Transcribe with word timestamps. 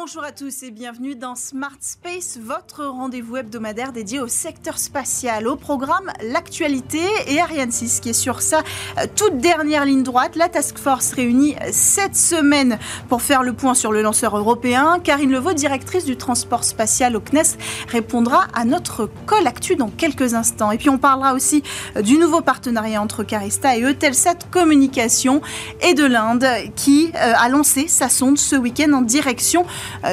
Bonjour 0.00 0.22
à 0.22 0.30
tous 0.30 0.62
et 0.62 0.70
bienvenue 0.70 1.16
dans 1.16 1.34
Smart 1.34 1.76
Space, 1.80 2.38
votre 2.40 2.84
rendez-vous 2.84 3.38
hebdomadaire 3.38 3.92
dédié 3.92 4.20
au 4.20 4.28
secteur 4.28 4.78
spatial. 4.78 5.48
Au 5.48 5.56
programme, 5.56 6.12
l'actualité 6.22 7.00
et 7.26 7.40
Ariane 7.40 7.72
6 7.72 7.98
qui 7.98 8.10
est 8.10 8.12
sur 8.12 8.40
sa 8.40 8.58
euh, 8.58 9.06
toute 9.16 9.38
dernière 9.38 9.84
ligne 9.84 10.04
droite. 10.04 10.36
La 10.36 10.48
Task 10.48 10.78
Force 10.78 11.12
réunie 11.12 11.56
cette 11.72 12.14
semaine 12.14 12.78
pour 13.08 13.22
faire 13.22 13.42
le 13.42 13.54
point 13.54 13.74
sur 13.74 13.90
le 13.90 14.00
lanceur 14.00 14.38
européen. 14.38 15.00
Karine 15.02 15.32
Levaux, 15.32 15.52
directrice 15.52 16.04
du 16.04 16.16
transport 16.16 16.62
spatial 16.62 17.16
au 17.16 17.20
CNES, 17.20 17.58
répondra 17.88 18.46
à 18.54 18.64
notre 18.64 19.10
call 19.26 19.48
actu 19.48 19.74
dans 19.74 19.90
quelques 19.90 20.34
instants. 20.34 20.70
Et 20.70 20.78
puis 20.78 20.90
on 20.90 20.98
parlera 20.98 21.34
aussi 21.34 21.64
euh, 21.96 22.02
du 22.02 22.18
nouveau 22.18 22.40
partenariat 22.40 23.02
entre 23.02 23.24
Carista 23.24 23.76
et 23.76 23.82
Eutelsat 23.82 24.38
Communication 24.52 25.42
et 25.82 25.94
de 25.94 26.04
l'Inde 26.04 26.46
qui 26.76 27.10
euh, 27.16 27.32
a 27.36 27.48
lancé 27.48 27.88
sa 27.88 28.08
sonde 28.08 28.38
ce 28.38 28.54
week-end 28.54 28.92
en 28.92 29.02
direction 29.02 29.66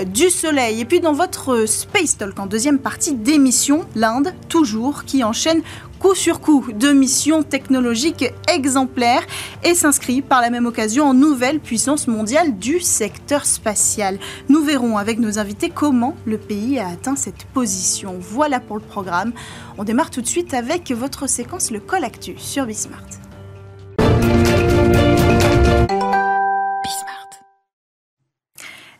du 0.08 0.30
Soleil. 0.30 0.82
Et 0.82 0.86
puis 0.86 1.00
dans 1.00 1.14
votre 1.14 1.66
Space 1.66 2.18
Talk 2.18 2.40
en 2.40 2.46
deuxième 2.46 2.80
partie 2.80 3.14
d'émission, 3.14 3.86
l'Inde, 3.96 4.34
toujours, 4.50 5.06
qui 5.06 5.24
enchaîne 5.24 5.62
coup 6.00 6.16
sur 6.16 6.42
coup 6.42 6.66
de 6.74 6.92
missions 6.92 7.44
technologiques 7.44 8.26
exemplaires 8.54 9.26
et 9.64 9.76
s'inscrit 9.76 10.22
par 10.22 10.42
la 10.42 10.50
même 10.50 10.66
occasion 10.66 11.06
en 11.06 11.14
nouvelle 11.14 11.60
puissance 11.60 12.08
mondiale 12.08 12.58
du 12.58 12.80
secteur 12.80 13.46
spatial. 13.46 14.20
Nous 14.50 14.64
verrons 14.64 14.98
avec 14.98 15.20
nos 15.20 15.40
invités 15.40 15.70
comment 15.70 16.16
le 16.26 16.38
pays 16.38 16.80
a 16.80 16.88
atteint 16.88 17.16
cette 17.16 17.46
position. 17.46 18.16
Voilà 18.20 18.60
pour 18.60 18.76
le 18.76 18.82
programme. 18.82 19.34
On 19.78 19.84
démarre 19.84 20.12
tout 20.12 20.22
de 20.22 20.28
suite 20.28 20.54
avec 20.54 20.92
votre 20.92 21.28
séquence 21.28 21.72
Le 21.72 21.80
Col 21.80 22.04
Actu 22.04 22.36
sur 22.38 22.66
Bismart. 22.66 23.06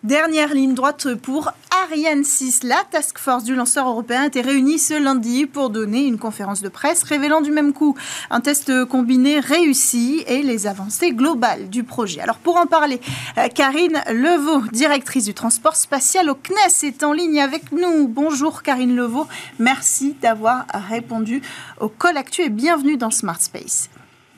Dernière 0.06 0.54
ligne 0.54 0.76
droite 0.76 1.16
pour 1.16 1.52
Ariane 1.72 2.24
6. 2.24 2.62
La 2.62 2.84
task 2.92 3.18
force 3.18 3.44
du 3.44 3.56
lanceur 3.56 3.88
européen 3.88 4.26
était 4.26 4.42
réunie 4.42 4.78
ce 4.78 4.94
lundi 4.94 5.48
pour 5.48 5.72
donner 5.72 6.06
une 6.06 6.20
conférence 6.20 6.62
de 6.62 6.70
presse 6.70 7.02
révélant 7.02 7.42
du 7.42 7.50
même 7.50 7.74
coup 7.74 7.98
un 8.30 8.40
test 8.40 8.86
combiné 8.86 9.40
réussi 9.40 10.24
et 10.28 10.44
les 10.44 10.68
avancées 10.68 11.12
globales 11.12 11.72
du 11.72 11.84
projet. 11.84 12.22
Alors 12.22 12.38
pour 12.38 12.58
en 12.58 12.68
parler, 12.68 13.02
euh, 13.40 13.48
Karine 13.48 14.04
Levaux, 14.12 14.62
directrice 14.72 15.26
du 15.26 15.34
transport 15.34 15.76
spatial 15.76 16.30
au 16.30 16.36
CNES, 16.36 16.88
est 16.88 17.04
en 17.04 17.12
ligne 17.12 17.42
avec 17.42 17.72
nous. 17.72 18.08
Bonjour 18.08 18.62
Karine 18.62 18.96
Levaux, 18.96 19.26
merci 19.58 20.16
d'avoir 20.22 20.68
répondu 20.88 21.42
au 21.80 21.90
call 21.90 22.18
actu 22.18 22.44
et 22.44 22.50
bienvenue 22.50 22.98
dans 22.98 23.10
Smart 23.10 23.42
Space. 23.42 23.90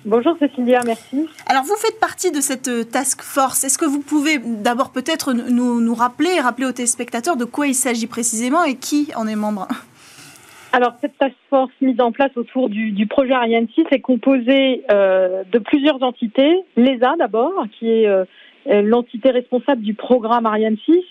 Bonjour 0.08 0.38
Cécilia, 0.40 0.80
merci. 0.86 1.28
Alors 1.48 1.64
vous 1.64 1.76
faites 1.76 2.00
partie 2.00 2.32
de 2.32 2.40
cette 2.40 2.70
euh, 2.70 2.86
task 2.86 3.22
force. 3.22 3.66
Est-ce 3.66 3.78
que 3.78 3.84
vous 3.84 4.00
pouvez 4.00 4.38
d'abord 4.40 4.94
peut-être 4.94 5.34
nous, 5.34 5.82
nous, 5.82 5.94
rappeler 5.94 6.30
et 6.38 6.40
rappeler 6.40 6.66
aux 6.66 6.72
téléspectateurs 6.72 7.36
de 7.36 7.44
quoi 7.44 7.68
il 7.68 7.74
s'agit 7.74 8.08
précisément 8.08 8.64
et 8.64 8.76
qui 8.76 9.12
en 9.18 9.28
est 9.28 9.36
membre? 9.36 9.68
Alors, 10.72 10.94
cette 11.02 11.18
task 11.18 11.36
force 11.50 11.74
mise 11.82 12.00
en 12.00 12.14
place 12.14 12.32
autour 12.38 12.70
du, 12.70 13.06
projet 13.08 13.34
Ariane 13.34 13.68
6 13.76 13.84
est 13.92 14.00
composée 14.00 14.86
euh, 14.90 15.44
de 15.52 15.60
plusieurs 15.60 16.02
entités. 16.02 16.56
L'ESA 16.78 17.16
d'abord, 17.20 17.66
qui 17.78 17.90
est 17.90 18.08
euh, 18.08 18.24
l'entité 18.66 19.32
responsable 19.32 19.82
du 19.82 19.94
programme 19.94 20.46
Ariane 20.46 20.78
6 20.86 21.04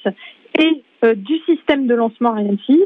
et 0.58 0.82
du 1.16 1.38
système 1.44 1.86
de 1.86 1.94
lancement 1.94 2.30
Ariane 2.30 2.56
6. 2.64 2.78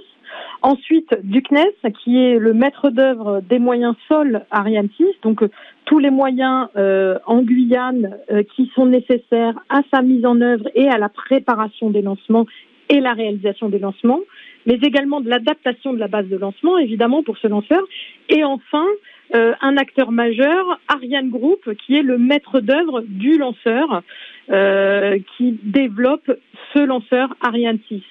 Ensuite, 0.63 1.15
du 1.23 1.43
CNES, 1.43 1.93
qui 2.03 2.19
est 2.19 2.39
le 2.39 2.53
maître 2.53 2.91
d'œuvre 2.91 3.41
des 3.41 3.59
moyens 3.59 3.95
sol 4.09 4.45
Ariane 4.51 4.89
6, 4.97 5.07
donc 5.23 5.43
euh, 5.43 5.49
tous 5.87 5.99
les 5.99 6.11
moyens 6.11 6.69
euh, 6.77 7.19
en 7.27 7.41
Guyane 7.41 8.19
euh, 8.31 8.43
qui 8.55 8.71
sont 8.75 8.85
nécessaires 8.85 9.59
à 9.71 9.81
sa 9.93 10.03
mise 10.03 10.27
en 10.27 10.41
œuvre 10.43 10.69
et 10.75 10.89
à 10.89 10.99
la 10.99 11.09
préparation 11.09 11.89
des 11.89 12.03
lancements 12.03 12.47
et 12.91 13.01
la 13.01 13.15
réalisation 13.15 13.71
des 13.71 13.79
lancements, 13.79 14.21
mais 14.67 14.79
également 14.83 15.21
de 15.23 15.31
l'adaptation 15.31 15.95
de 15.95 15.99
la 15.99 16.09
base 16.09 16.27
de 16.27 16.37
lancement, 16.37 16.77
évidemment, 16.77 17.23
pour 17.23 17.39
ce 17.39 17.47
lanceur. 17.47 17.83
Et 18.29 18.43
enfin, 18.43 18.85
un 19.33 19.77
acteur 19.77 20.11
majeur, 20.11 20.81
Ariane 20.89 21.31
Group, 21.31 21.71
qui 21.87 21.95
est 21.95 22.03
le 22.03 22.19
maître 22.19 22.59
d'œuvre 22.59 23.05
du 23.07 23.39
lanceur, 23.39 24.03
qui 24.49 25.57
développe 25.63 26.33
ce 26.75 26.81
lanceur 26.81 27.33
Ariane 27.41 27.79
6 27.87 28.03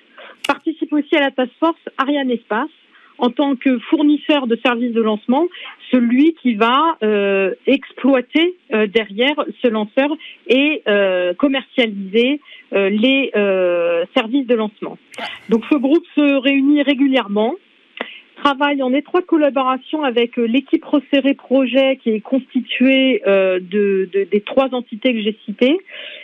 participe 0.50 0.92
aussi 0.94 1.16
à 1.16 1.22
la 1.22 1.32
task 1.32 1.52
force 1.60 1.86
Ariane 2.00 2.32
Espace 2.32 2.72
en 3.20 3.30
tant 3.30 3.56
que 3.56 3.78
fournisseur 3.90 4.48
de 4.48 4.58
services 4.66 4.94
de 4.94 5.02
lancement, 5.02 5.46
celui 5.92 6.34
qui 6.42 6.56
va 6.56 6.98
euh, 7.04 7.54
exploiter 7.68 8.56
euh, 8.74 8.88
derrière 8.88 9.36
ce 9.62 9.68
lanceur 9.68 10.10
et 10.48 10.82
euh, 10.88 11.34
commercialiser 11.36 12.42
les 12.72 13.32
services 14.16 14.46
de 14.46 14.56
lancement. 14.56 14.98
Donc 15.50 15.64
ce 15.72 15.76
groupe 15.76 16.06
se 16.16 16.40
réunit 16.40 16.84
régulièrement 16.84 17.56
travaille 18.44 18.82
en 18.82 18.94
étroite 18.94 19.26
collaboration 19.26 20.04
avec 20.04 20.38
euh, 20.38 20.46
l'équipe 20.46 20.84
resserrée 20.86 21.34
projet 21.34 21.98
qui 22.02 22.10
est 22.10 22.22
constituée 22.22 23.22
euh, 23.28 23.60
de, 23.60 24.10
des 24.14 24.42
trois 24.42 24.70
entités 24.74 25.14
que 25.14 25.22
j'ai 25.22 25.38
citées 25.46 25.78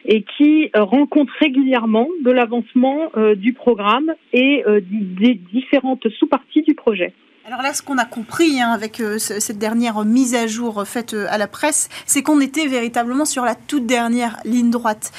et 0.06 0.24
qui 0.38 0.70
euh, 0.76 0.84
rencontre 0.84 1.34
régulièrement 1.40 2.08
de 2.24 2.32
l'avancement 2.32 3.12
du 3.36 3.54
programme 3.54 4.14
et 4.34 4.64
des 4.68 5.36
différentes 5.54 6.08
sous-parties 6.20 6.62
du 6.62 6.74
projet. 6.74 7.14
Alors 7.46 7.62
là, 7.62 7.74
ce 7.74 7.82
qu'on 7.82 7.98
a 7.98 8.06
compris 8.06 8.62
hein, 8.62 8.72
avec 8.72 8.98
cette 9.18 9.58
dernière 9.58 10.04
mise 10.04 10.36
à 10.36 10.48
jour 10.48 10.84
faite 10.86 11.14
à 11.14 11.38
la 11.38 11.48
presse, 11.48 11.90
c'est 12.06 12.24
qu'on 12.24 12.40
était 12.40 12.68
véritablement 12.68 13.26
sur 13.26 13.44
la 13.44 13.56
toute 13.56 13.86
dernière 13.86 14.38
ligne 14.46 14.72
droite 14.72 15.12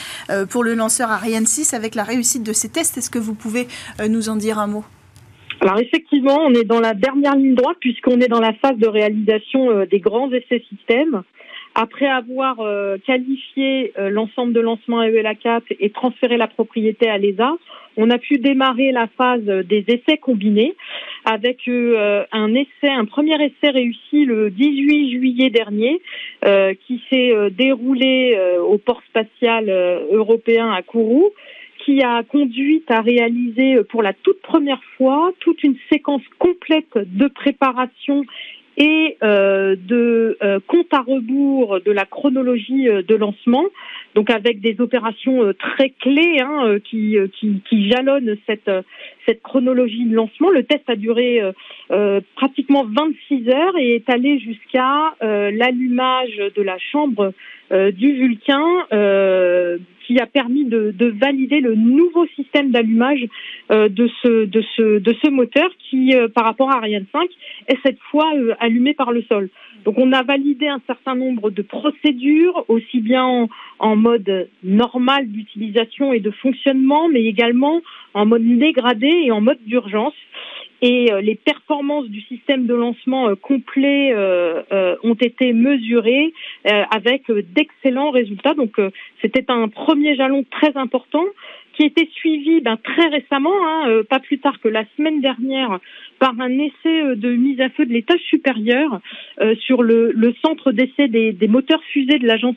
pour 0.51 0.65
le 0.65 0.75
lanceur 0.75 1.11
Ariane 1.11 1.47
6 1.47 1.75
avec 1.75 1.95
la 1.95 2.05
réussite 2.05 2.43
de 2.43 2.53
ces 2.53 2.69
tests. 2.69 2.99
Est-ce 2.99 3.11
que 3.11 3.19
vous 3.19 3.35
pouvez 3.35 3.67
nous 4.09 4.29
en 4.29 4.37
dire 4.37 4.59
un 4.59 4.67
mot? 4.67 4.85
Alors 5.61 5.79
effectivement, 5.79 6.39
on 6.45 6.53
est 6.53 6.65
dans 6.65 6.81
la 6.81 6.95
dernière 6.95 7.35
ligne 7.35 7.55
droite 7.55 7.79
puisqu'on 7.81 8.21
est 8.21 8.29
dans 8.29 8.41
la 8.41 8.53
phase 8.55 8.77
de 8.77 8.89
réalisation 8.89 9.71
euh, 9.71 9.87
des 9.87 10.01
grands 10.01 10.31
essais 10.31 10.63
systèmes. 10.69 11.23
Après 11.75 12.07
avoir 12.07 12.61
euh, 12.61 12.97
qualifié 13.07 13.93
euh, 13.99 14.11
l'ensemble 14.11 14.53
de 14.53 14.61
lancement 14.61 15.03
AELA 15.03 15.35
4 15.35 15.67
et 15.81 15.91
transféré 15.91 16.37
la 16.37 16.47
propriété 16.47 17.09
à 17.09 17.19
l'ESA, 17.19 17.55
on 17.97 18.11
a 18.11 18.19
pu 18.19 18.39
démarrer 18.39 18.93
la 18.93 19.07
phase 19.17 19.45
des 19.45 19.85
essais 19.89 20.19
combinés 20.19 20.75
avec 21.25 21.67
un 21.67 22.55
essai, 22.55 22.91
un 22.91 23.07
premier 23.07 23.37
essai 23.43 23.71
réussi 23.71 24.27
le 24.27 24.51
18 24.51 25.13
juillet 25.13 25.49
dernier, 25.49 26.03
qui 26.87 27.03
s'est 27.09 27.33
déroulé 27.53 28.39
au 28.61 28.77
port 28.77 29.01
spatial 29.09 29.71
européen 30.11 30.71
à 30.71 30.83
Kourou 30.83 31.33
qui 31.87 32.03
a 32.03 32.25
conduit 32.25 32.83
à 32.89 33.01
réaliser 33.01 33.77
euh, 33.77 33.85
pour 33.85 34.03
la 34.03 34.13
toute 34.13 34.43
première 34.43 34.83
fois 34.97 35.31
toute 35.39 35.63
une 35.63 35.77
séquence 35.91 36.23
complète 36.39 36.93
de 36.97 37.29
préparation 37.29 38.25
et 38.77 39.17
euh, 39.23 39.75
de 39.79 40.37
euh, 40.43 40.59
compte 40.67 40.93
à 40.93 41.01
rebours 41.01 41.81
de 41.81 41.93
la 41.93 42.05
chronologie 42.05 42.85
de 42.87 43.15
lancement, 43.15 43.65
donc 44.15 44.29
avec 44.29 44.61
des 44.61 44.81
opérations 44.81 45.53
très 45.59 45.91
clés 45.91 46.41
hein, 46.41 46.77
qui, 46.85 47.17
qui, 47.39 47.63
qui, 47.67 47.89
jalonnent 47.89 48.37
cette, 48.47 48.71
cette 49.25 49.41
chronologie 49.43 50.05
de 50.05 50.15
lancement. 50.15 50.51
Le 50.51 50.65
test 50.65 50.91
a 50.91 50.97
duré 50.97 51.41
pratiquement 52.35 52.85
26 52.85 53.49
heures 53.49 53.79
et 53.79 53.95
est 53.95 54.11
allé 54.11 54.39
jusqu'à 54.41 55.15
l'allumage 55.23 56.37
de 56.55 56.63
la 56.63 56.77
chambre 56.79 57.33
du 57.71 58.13
Vulcain 58.13 58.87
qui 60.07 60.19
a 60.21 60.27
permis 60.27 60.65
de, 60.65 60.93
de 60.97 61.07
valider 61.07 61.61
le 61.61 61.75
nouveau 61.75 62.27
système 62.37 62.71
d'allumage 62.71 63.27
euh, 63.71 63.89
de, 63.89 64.09
ce, 64.23 64.45
de, 64.45 64.63
ce, 64.77 64.99
de 64.99 65.15
ce 65.23 65.31
moteur 65.31 65.69
qui, 65.91 66.15
euh, 66.15 66.29
par 66.29 66.45
rapport 66.45 66.71
à 66.71 66.77
Ariane 66.77 67.07
5, 67.13 67.29
est 67.69 67.79
cette 67.85 67.99
fois 68.11 68.31
euh, 68.37 68.55
allumé 68.61 68.95
par 68.95 69.13
le 69.13 69.23
sol. 69.23 69.51
Donc 69.85 69.99
on 69.99 70.13
a 70.13 70.23
validé 70.23 70.67
un 70.67 70.81
certain 70.87 71.15
nombre 71.15 71.51
de 71.51 71.63
procédures, 71.63 72.65
aussi 72.69 73.01
bien 73.01 73.25
en, 73.25 73.49
en 73.79 73.97
mode 73.97 74.49
normal 74.63 75.29
d'utilisation 75.29 76.13
et 76.13 76.21
de 76.21 76.31
fonctionnement, 76.31 77.09
mais 77.09 77.25
également 77.25 77.81
en 78.15 78.27
mode 78.27 78.45
dégradé 78.45 79.09
et 79.25 79.31
en 79.31 79.41
mode 79.41 79.59
d'urgence 79.67 80.15
et 80.83 81.13
euh, 81.13 81.21
les 81.21 81.35
performances 81.35 82.09
du 82.09 82.21
système 82.23 82.67
de 82.67 82.75
lancement 82.75 83.29
euh, 83.29 83.35
complet 83.35 84.13
euh, 84.15 84.97
ont 85.03 85.15
été 85.15 85.53
mesurées 85.53 86.33
avec 86.65 87.31
d'excellents 87.31 88.11
résultats. 88.11 88.55
Donc 88.55 88.77
c'était 89.23 89.45
un 89.49 89.69
premier 89.69 90.17
jalon 90.17 90.45
très 90.51 90.77
important 90.77 91.25
qui 91.77 91.85
a 91.85 91.87
été 91.87 92.09
suivi 92.15 92.61
ben, 92.61 92.77
très 92.77 93.09
récemment, 93.09 93.55
hein, 93.67 94.03
pas 94.09 94.19
plus 94.19 94.39
tard 94.39 94.61
que 94.61 94.69
la 94.69 94.85
semaine 94.97 95.21
dernière, 95.21 95.79
par 96.19 96.33
un 96.41 96.59
essai 96.59 97.17
de 97.17 97.35
mise 97.35 97.61
à 97.61 97.69
feu 97.71 97.85
de 97.85 97.93
l'étage 97.93 98.21
supérieur 98.21 99.01
sur 99.61 99.83
le, 99.83 100.13
le 100.13 100.35
centre 100.43 100.73
d'essai 100.73 101.09
des, 101.09 101.33
des, 101.33 101.49
moteurs 101.49 101.83
fusées 101.93 102.19
de 102.19 102.27
l'agence 102.27 102.57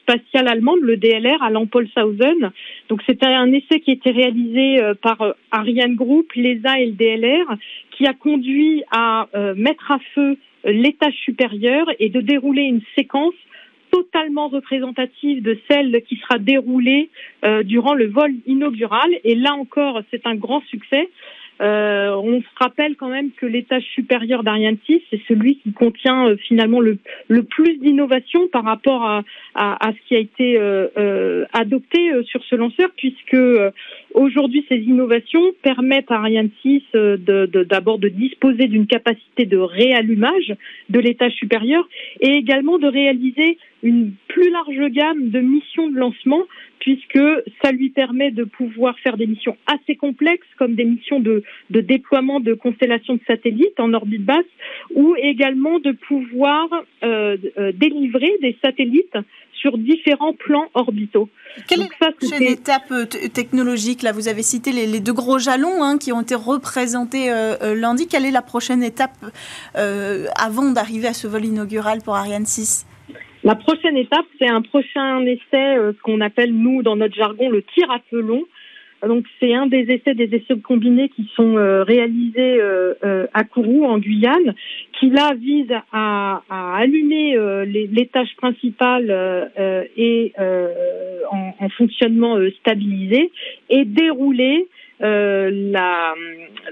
spatiale 0.00 0.48
allemande, 0.48 0.80
le 0.82 0.98
DLR, 0.98 1.42
à 1.42 1.48
Lampolshausen. 1.48 2.50
Donc 2.90 3.00
c'était 3.06 3.26
un 3.26 3.50
essai 3.52 3.80
qui 3.80 3.92
a 3.92 3.94
été 3.94 4.10
réalisé 4.10 4.80
par 5.00 5.34
Ariane 5.50 5.94
Group, 5.94 6.30
l'ESA 6.34 6.80
et 6.80 6.86
le 6.86 6.92
DLR 6.92 7.56
qui 7.98 8.06
a 8.06 8.14
conduit 8.14 8.84
à 8.92 9.28
euh, 9.34 9.54
mettre 9.56 9.90
à 9.90 9.98
feu 10.14 10.36
l'étage 10.64 11.14
supérieur 11.24 11.86
et 11.98 12.08
de 12.08 12.20
dérouler 12.20 12.62
une 12.62 12.80
séquence 12.96 13.34
totalement 14.02 14.48
représentative 14.48 15.42
de 15.42 15.58
celle 15.68 16.02
qui 16.02 16.16
sera 16.16 16.38
déroulée 16.38 17.10
durant 17.64 17.94
le 17.94 18.06
vol 18.06 18.32
inaugural. 18.46 19.10
Et 19.24 19.34
là 19.34 19.54
encore, 19.54 20.02
c'est 20.10 20.26
un 20.26 20.34
grand 20.34 20.62
succès. 20.66 21.08
Euh, 21.60 22.14
on 22.14 22.40
se 22.40 22.46
rappelle 22.56 22.94
quand 22.96 23.08
même 23.08 23.30
que 23.32 23.44
l'étage 23.44 23.82
supérieur 23.94 24.44
d'Ariane 24.44 24.76
6, 24.86 25.00
c'est 25.10 25.20
celui 25.26 25.56
qui 25.56 25.72
contient 25.72 26.28
euh, 26.28 26.36
finalement 26.36 26.80
le, 26.80 26.98
le 27.26 27.42
plus 27.42 27.78
d'innovation 27.78 28.46
par 28.48 28.64
rapport 28.64 29.04
à, 29.04 29.24
à, 29.54 29.88
à, 29.88 29.92
ce 29.92 29.98
qui 30.06 30.14
a 30.14 30.18
été 30.18 30.58
euh, 30.58 30.86
euh 30.96 31.44
adopté 31.52 32.12
euh, 32.12 32.22
sur 32.24 32.44
ce 32.44 32.54
lanceur, 32.54 32.90
puisque 32.96 33.36
aujourd'hui 34.14 34.64
ces 34.68 34.76
innovations 34.76 35.52
permettent 35.62 36.10
à 36.10 36.16
Ariane 36.16 36.50
6 36.62 36.82
d'abord 36.92 37.98
de, 37.98 38.08
de, 38.08 38.14
disposer 38.14 38.68
d'une 38.68 38.86
capacité 38.86 39.44
de 39.44 39.56
réallumage 39.56 40.54
de 40.88 41.00
l'étage 41.00 41.32
supérieur 41.32 41.88
et 42.20 42.30
également 42.34 42.78
de 42.78 42.86
réaliser 42.86 43.58
une 43.82 44.12
plus 44.28 44.50
large 44.50 44.92
gamme 44.92 45.30
de 45.30 45.40
missions 45.40 45.88
de 45.88 45.96
lancement 45.96 46.42
puisque 46.80 47.20
ça 47.62 47.72
lui 47.72 47.90
permet 47.90 48.30
de 48.30 48.44
pouvoir 48.44 48.98
faire 49.00 49.16
des 49.16 49.26
missions 49.26 49.56
assez 49.66 49.96
complexes 49.96 50.46
comme 50.58 50.74
des 50.74 50.84
missions 50.84 51.20
de, 51.20 51.42
de 51.70 51.80
déploiement 51.80 52.40
de 52.40 52.54
constellations 52.54 53.14
de 53.14 53.20
satellites 53.26 53.78
en 53.78 53.92
orbite 53.94 54.24
basse 54.24 54.44
ou 54.94 55.14
également 55.16 55.80
de 55.80 55.92
pouvoir 55.92 56.68
euh, 57.02 57.36
euh 57.58 57.72
délivrer 57.72 58.32
des 58.40 58.56
satellites 58.62 59.16
sur 59.60 59.76
différents 59.78 60.32
plans 60.32 60.68
orbitaux. 60.74 61.28
Quelle 61.66 61.80
Donc 61.80 61.92
est 62.00 62.36
une 62.36 62.42
étape 62.44 62.90
euh, 62.90 63.04
technologique 63.04 64.02
Là, 64.02 64.12
vous 64.12 64.28
avez 64.28 64.42
cité 64.42 64.72
les, 64.72 64.86
les 64.86 65.00
deux 65.00 65.12
gros 65.12 65.38
jalons 65.38 65.82
hein, 65.82 65.98
qui 65.98 66.12
ont 66.12 66.22
été 66.22 66.34
représentés 66.34 67.30
euh, 67.30 67.56
euh, 67.62 67.74
lundi. 67.74 68.06
Quelle 68.06 68.24
est 68.24 68.30
la 68.30 68.42
prochaine 68.42 68.82
étape 68.82 69.16
euh, 69.76 70.26
avant 70.36 70.70
d'arriver 70.70 71.08
à 71.08 71.14
ce 71.14 71.26
vol 71.26 71.44
inaugural 71.44 72.02
pour 72.02 72.16
Ariane 72.16 72.46
6 72.46 72.86
la 73.44 73.54
prochaine 73.54 73.96
étape, 73.96 74.26
c'est 74.38 74.48
un 74.48 74.62
prochain 74.62 75.24
essai, 75.24 75.76
euh, 75.76 75.92
ce 75.92 76.02
qu'on 76.02 76.20
appelle, 76.20 76.52
nous, 76.52 76.82
dans 76.82 76.96
notre 76.96 77.14
jargon, 77.14 77.48
le 77.50 77.62
tir 77.62 77.90
à 77.90 78.00
long. 78.12 78.44
Donc, 79.06 79.26
c'est 79.38 79.54
un 79.54 79.66
des 79.66 79.86
essais, 79.92 80.14
des 80.14 80.34
essais 80.34 80.58
combinés 80.60 81.08
qui 81.10 81.30
sont 81.36 81.56
euh, 81.56 81.84
réalisés 81.84 82.58
euh, 82.60 83.26
à 83.32 83.44
Kourou, 83.44 83.84
en 83.84 83.98
Guyane, 83.98 84.54
qui 84.98 85.10
là 85.10 85.34
vise 85.38 85.70
à, 85.92 86.42
à 86.50 86.76
allumer 86.78 87.38
les, 87.64 87.86
les, 87.86 88.06
tâches 88.06 88.34
principales 88.36 89.52
et 89.96 90.32
en, 91.30 91.54
en, 91.60 91.68
fonctionnement 91.68 92.38
stabilisé 92.58 93.30
et 93.70 93.84
dérouler 93.84 94.66
la, 94.98 96.14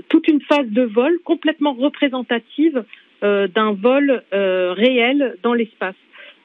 toute 0.08 0.26
une 0.26 0.40
phase 0.40 0.66
de 0.66 0.82
vol 0.82 1.20
complètement 1.24 1.74
représentative 1.74 2.82
d'un 3.22 3.72
vol 3.72 4.24
réel 4.32 5.36
dans 5.44 5.54
l'espace. 5.54 5.94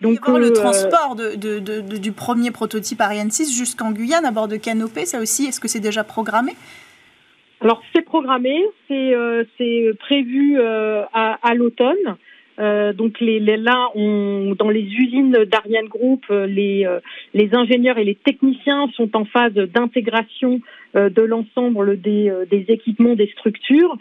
Donc 0.02 0.28
le 0.28 0.48
euh, 0.48 0.52
transport 0.52 1.16
de, 1.16 1.36
de, 1.36 1.60
de, 1.60 1.98
du 1.98 2.12
premier 2.12 2.50
prototype 2.52 3.00
Ariane 3.00 3.30
6 3.30 3.56
jusqu'en 3.56 3.92
Guyane 3.92 4.26
à 4.26 4.32
bord 4.32 4.48
de 4.48 4.58
canopée, 4.58 5.06
ça 5.06 5.20
aussi, 5.20 5.46
est-ce 5.46 5.60
que 5.60 5.68
c'est 5.68 5.80
déjà 5.80 6.04
programmé? 6.04 6.54
Alors 7.62 7.82
c'est 7.94 8.02
programmé, 8.02 8.66
c'est 8.88 9.14
euh, 9.14 9.44
prévu 10.00 10.60
euh, 10.60 11.04
à, 11.14 11.38
à 11.48 11.54
l'automne. 11.54 12.18
Euh, 12.60 12.94
donc 12.94 13.20
les, 13.20 13.40
là, 13.40 13.90
on, 13.96 14.56
dans 14.58 14.70
les 14.70 14.84
usines 14.84 15.32
d'Ariane 15.32 15.88
Group, 15.88 16.26
euh, 16.30 16.46
les, 16.46 16.88
les 17.34 17.56
ingénieurs 17.56 17.98
et 17.98 18.04
les 18.04 18.16
techniciens 18.16 18.88
sont 18.96 19.16
en 19.16 19.26
phase 19.26 19.54
d'intégration 19.54 20.60
de 20.94 21.22
l'ensemble 21.22 22.02
des, 22.02 22.30
des, 22.50 22.66
équipements, 22.68 23.16
des 23.16 23.28
structures, 23.28 23.98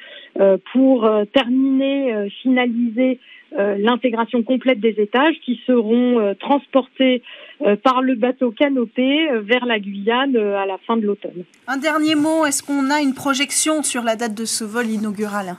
pour 0.73 1.09
terminer, 1.33 2.29
finaliser 2.43 3.21
euh, 3.59 3.77
l'intégration 3.79 4.45
complète 4.45 4.79
des 4.79 4.95
étages 4.99 5.35
qui 5.45 5.61
seront 5.67 6.21
euh, 6.21 6.35
transportés 6.35 7.23
euh, 7.63 7.75
par 7.75 8.01
le 8.01 8.15
bateau 8.15 8.53
canopé 8.53 9.29
vers 9.43 9.67
la 9.67 9.81
Guyane 9.81 10.37
à 10.37 10.67
la 10.67 10.79
fin 10.87 10.97
de 10.97 11.05
l'automne. 11.05 11.45
Un 11.67 11.79
dernier 11.79 12.15
mot, 12.15 12.47
est-ce 12.47 12.63
qu'on 12.63 12.91
a 12.91 13.01
une 13.01 13.15
projection 13.15 13.83
sur 13.83 14.03
la 14.03 14.15
date 14.15 14.35
de 14.35 14.45
ce 14.45 14.63
vol 14.63 14.87
inaugural? 14.87 15.57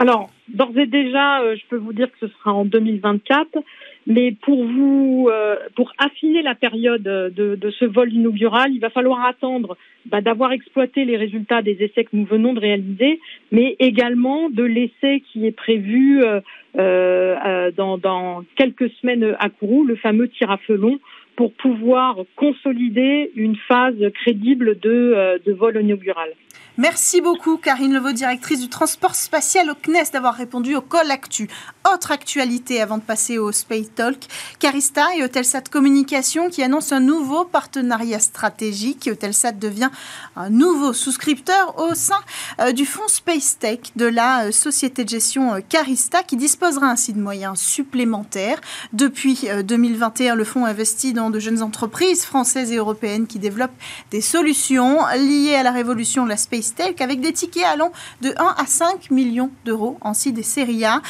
Alors, 0.00 0.30
d'ores 0.48 0.78
et 0.78 0.86
déjà, 0.86 1.54
je 1.54 1.60
peux 1.68 1.76
vous 1.76 1.92
dire 1.92 2.10
que 2.10 2.26
ce 2.26 2.28
sera 2.28 2.54
en 2.54 2.64
2024. 2.64 3.58
Mais 4.06 4.32
pour 4.32 4.64
vous, 4.64 5.28
euh, 5.30 5.56
pour 5.76 5.92
affiner 5.98 6.40
la 6.40 6.54
période 6.54 7.02
de, 7.02 7.54
de, 7.54 7.70
ce 7.70 7.84
vol 7.84 8.10
inaugural, 8.10 8.72
il 8.72 8.80
va 8.80 8.88
falloir 8.88 9.26
attendre 9.26 9.76
bah, 10.06 10.22
d'avoir 10.22 10.52
exploité 10.52 11.04
les 11.04 11.18
résultats 11.18 11.60
des 11.60 11.76
essais 11.82 12.04
que 12.04 12.16
nous 12.16 12.24
venons 12.24 12.54
de 12.54 12.60
réaliser, 12.60 13.20
mais 13.52 13.76
également 13.78 14.48
de 14.48 14.64
l'essai 14.64 15.22
qui 15.30 15.46
est 15.46 15.52
prévu 15.52 16.24
euh, 16.24 16.40
euh, 16.78 17.70
dans, 17.76 18.42
quelques 18.56 18.90
semaines 19.02 19.36
à 19.38 19.50
Kourou, 19.50 19.84
le 19.84 19.96
fameux 19.96 20.28
tir 20.28 20.50
à 20.50 20.56
feu 20.56 20.76
long, 20.76 20.98
pour 21.36 21.52
pouvoir 21.52 22.16
consolider 22.36 23.30
une 23.36 23.56
phase 23.56 23.96
crédible 24.14 24.78
euh, 24.86 25.38
de 25.44 25.52
vol 25.52 25.76
inaugural. 25.78 26.30
Merci 26.80 27.20
beaucoup, 27.20 27.58
Karine 27.58 27.92
Levaux, 27.92 28.12
directrice 28.12 28.60
du 28.60 28.70
transport 28.70 29.14
spatial 29.14 29.68
au 29.68 29.74
CNES, 29.74 30.12
d'avoir 30.14 30.32
répondu 30.32 30.74
au 30.74 30.80
call 30.80 31.10
actu. 31.10 31.46
Autre 31.92 32.10
actualité 32.10 32.80
avant 32.80 32.96
de 32.96 33.02
passer 33.02 33.36
au 33.36 33.52
Space 33.52 33.92
Talk, 33.94 34.16
Carista 34.58 35.14
et 35.14 35.22
Eutelsat 35.22 35.64
Communication 35.70 36.48
qui 36.48 36.62
annoncent 36.62 36.96
un 36.96 37.00
nouveau 37.00 37.44
partenariat 37.44 38.18
stratégique. 38.18 39.08
Eutelsat 39.08 39.52
devient 39.52 39.90
un 40.36 40.48
nouveau 40.48 40.94
souscripteur 40.94 41.78
au 41.78 41.94
sein 41.94 42.20
euh, 42.60 42.72
du 42.72 42.86
fonds 42.86 43.08
Space 43.08 43.58
Tech 43.58 43.80
de 43.96 44.06
la 44.06 44.46
euh, 44.46 44.50
société 44.50 45.04
de 45.04 45.10
gestion 45.10 45.60
Carista 45.68 46.22
qui 46.22 46.36
disposera 46.38 46.86
ainsi 46.86 47.12
de 47.12 47.20
moyens 47.20 47.58
supplémentaires. 47.58 48.58
Depuis 48.94 49.48
2021, 49.64 50.34
le 50.34 50.44
fonds 50.44 50.64
investit 50.64 51.12
dans 51.12 51.28
de 51.28 51.40
jeunes 51.40 51.60
entreprises 51.60 52.24
françaises 52.24 52.72
et 52.72 52.76
européennes 52.76 53.26
qui 53.26 53.38
développent 53.38 53.70
des 54.10 54.22
solutions 54.22 55.00
liées 55.18 55.56
à 55.56 55.62
la 55.62 55.72
révolution 55.72 56.24
de 56.24 56.30
la 56.30 56.38
Space 56.38 56.69
Avec 57.00 57.20
des 57.20 57.32
tickets 57.32 57.64
allant 57.64 57.92
de 58.20 58.32
1 58.36 58.54
à 58.56 58.66
5 58.66 59.10
millions 59.10 59.50
d'euros 59.64 59.98
en 60.00 60.12
des 60.26 60.42
séries 60.42 60.84
A. 60.84 61.00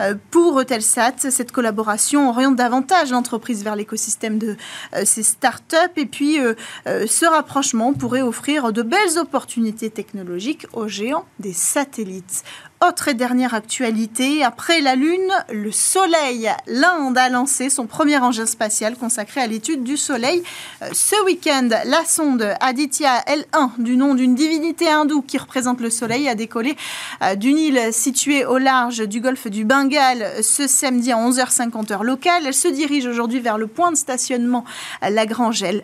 Euh, 0.00 0.14
pour 0.30 0.64
Telsat, 0.64 1.14
cette 1.18 1.52
collaboration 1.52 2.28
oriente 2.28 2.56
davantage 2.56 3.10
l'entreprise 3.10 3.64
vers 3.64 3.74
l'écosystème 3.76 4.38
de 4.38 4.56
euh, 4.94 5.02
ces 5.04 5.22
startups 5.22 5.76
et 5.96 6.06
puis 6.06 6.40
euh, 6.40 6.54
ce 6.86 7.26
rapprochement 7.26 7.92
pourrait 7.92 8.22
offrir 8.22 8.72
de 8.72 8.82
belles 8.82 9.18
opportunités 9.18 9.90
technologiques 9.90 10.66
aux 10.72 10.88
géants 10.88 11.26
des 11.38 11.52
satellites. 11.52 12.44
Autre 12.82 13.08
et 13.08 13.14
dernière 13.14 13.52
actualité, 13.52 14.42
après 14.42 14.80
la 14.80 14.94
Lune, 14.94 15.30
le 15.52 15.70
Soleil. 15.70 16.50
L'Inde 16.66 17.18
a 17.18 17.28
lancé 17.28 17.68
son 17.68 17.84
premier 17.86 18.16
engin 18.16 18.46
spatial 18.46 18.96
consacré 18.96 19.42
à 19.42 19.46
l'étude 19.46 19.84
du 19.84 19.98
Soleil. 19.98 20.42
Euh, 20.80 20.88
ce 20.94 21.22
week-end, 21.26 21.68
la 21.84 22.02
sonde 22.06 22.54
Aditya 22.58 23.22
L1, 23.26 23.72
du 23.76 23.98
nom 23.98 24.14
d'une 24.14 24.34
divinité 24.34 24.88
hindoue 24.88 25.20
qui 25.20 25.36
représente 25.36 25.82
le 25.82 25.90
Soleil, 25.90 26.26
a 26.26 26.34
décollé 26.34 26.74
euh, 27.22 27.34
d'une 27.34 27.58
île 27.58 27.92
située 27.92 28.46
au 28.46 28.56
large 28.56 29.06
du 29.06 29.20
golfe 29.20 29.48
du 29.48 29.66
Bengale 29.66 30.42
ce 30.42 30.66
samedi 30.66 31.12
à 31.12 31.16
11h50 31.16 31.92
heure 31.92 32.02
locale. 32.02 32.44
Elle 32.46 32.54
se 32.54 32.68
dirige 32.68 33.04
aujourd'hui 33.04 33.40
vers 33.40 33.58
le 33.58 33.66
point 33.66 33.92
de 33.92 33.96
stationnement 33.98 34.64
Lagrange 35.02 35.62
L1. 35.62 35.82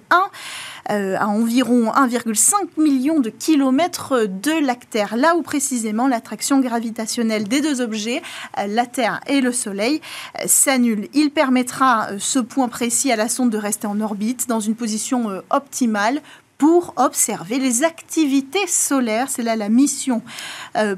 Euh, 0.91 1.17
à 1.19 1.27
environ 1.27 1.91
1,5 1.91 2.69
million 2.77 3.19
de 3.19 3.29
kilomètres 3.31 4.27
de 4.27 4.65
la 4.65 4.77
Terre, 4.77 5.17
là 5.17 5.35
où 5.35 5.43
précisément 5.43 6.07
l'attraction 6.07 6.61
gravitationnelle 6.61 7.49
des 7.49 7.61
deux 7.61 7.81
objets, 7.81 8.23
euh, 8.59 8.67
la 8.69 8.87
Terre 8.87 9.21
et 9.27 9.41
le 9.41 9.51
Soleil, 9.51 10.01
euh, 10.39 10.45
s'annule. 10.47 11.09
Il 11.13 11.31
permettra 11.31 12.11
ce 12.19 12.39
point 12.39 12.69
précis 12.69 13.11
à 13.11 13.17
la 13.17 13.29
sonde 13.29 13.51
de 13.51 13.59
rester 13.59 13.89
en 13.89 14.01
orbite 14.01 14.49
dans 14.49 14.61
une 14.61 14.77
position 14.77 15.43
optimale 15.51 16.21
pour 16.57 16.95
observer 16.97 17.59
les 17.59 17.83
activités 17.83 18.67
solaires. 18.67 19.29
C'est 19.29 19.43
là 19.43 19.57
la 19.57 19.69
mission 19.69 20.23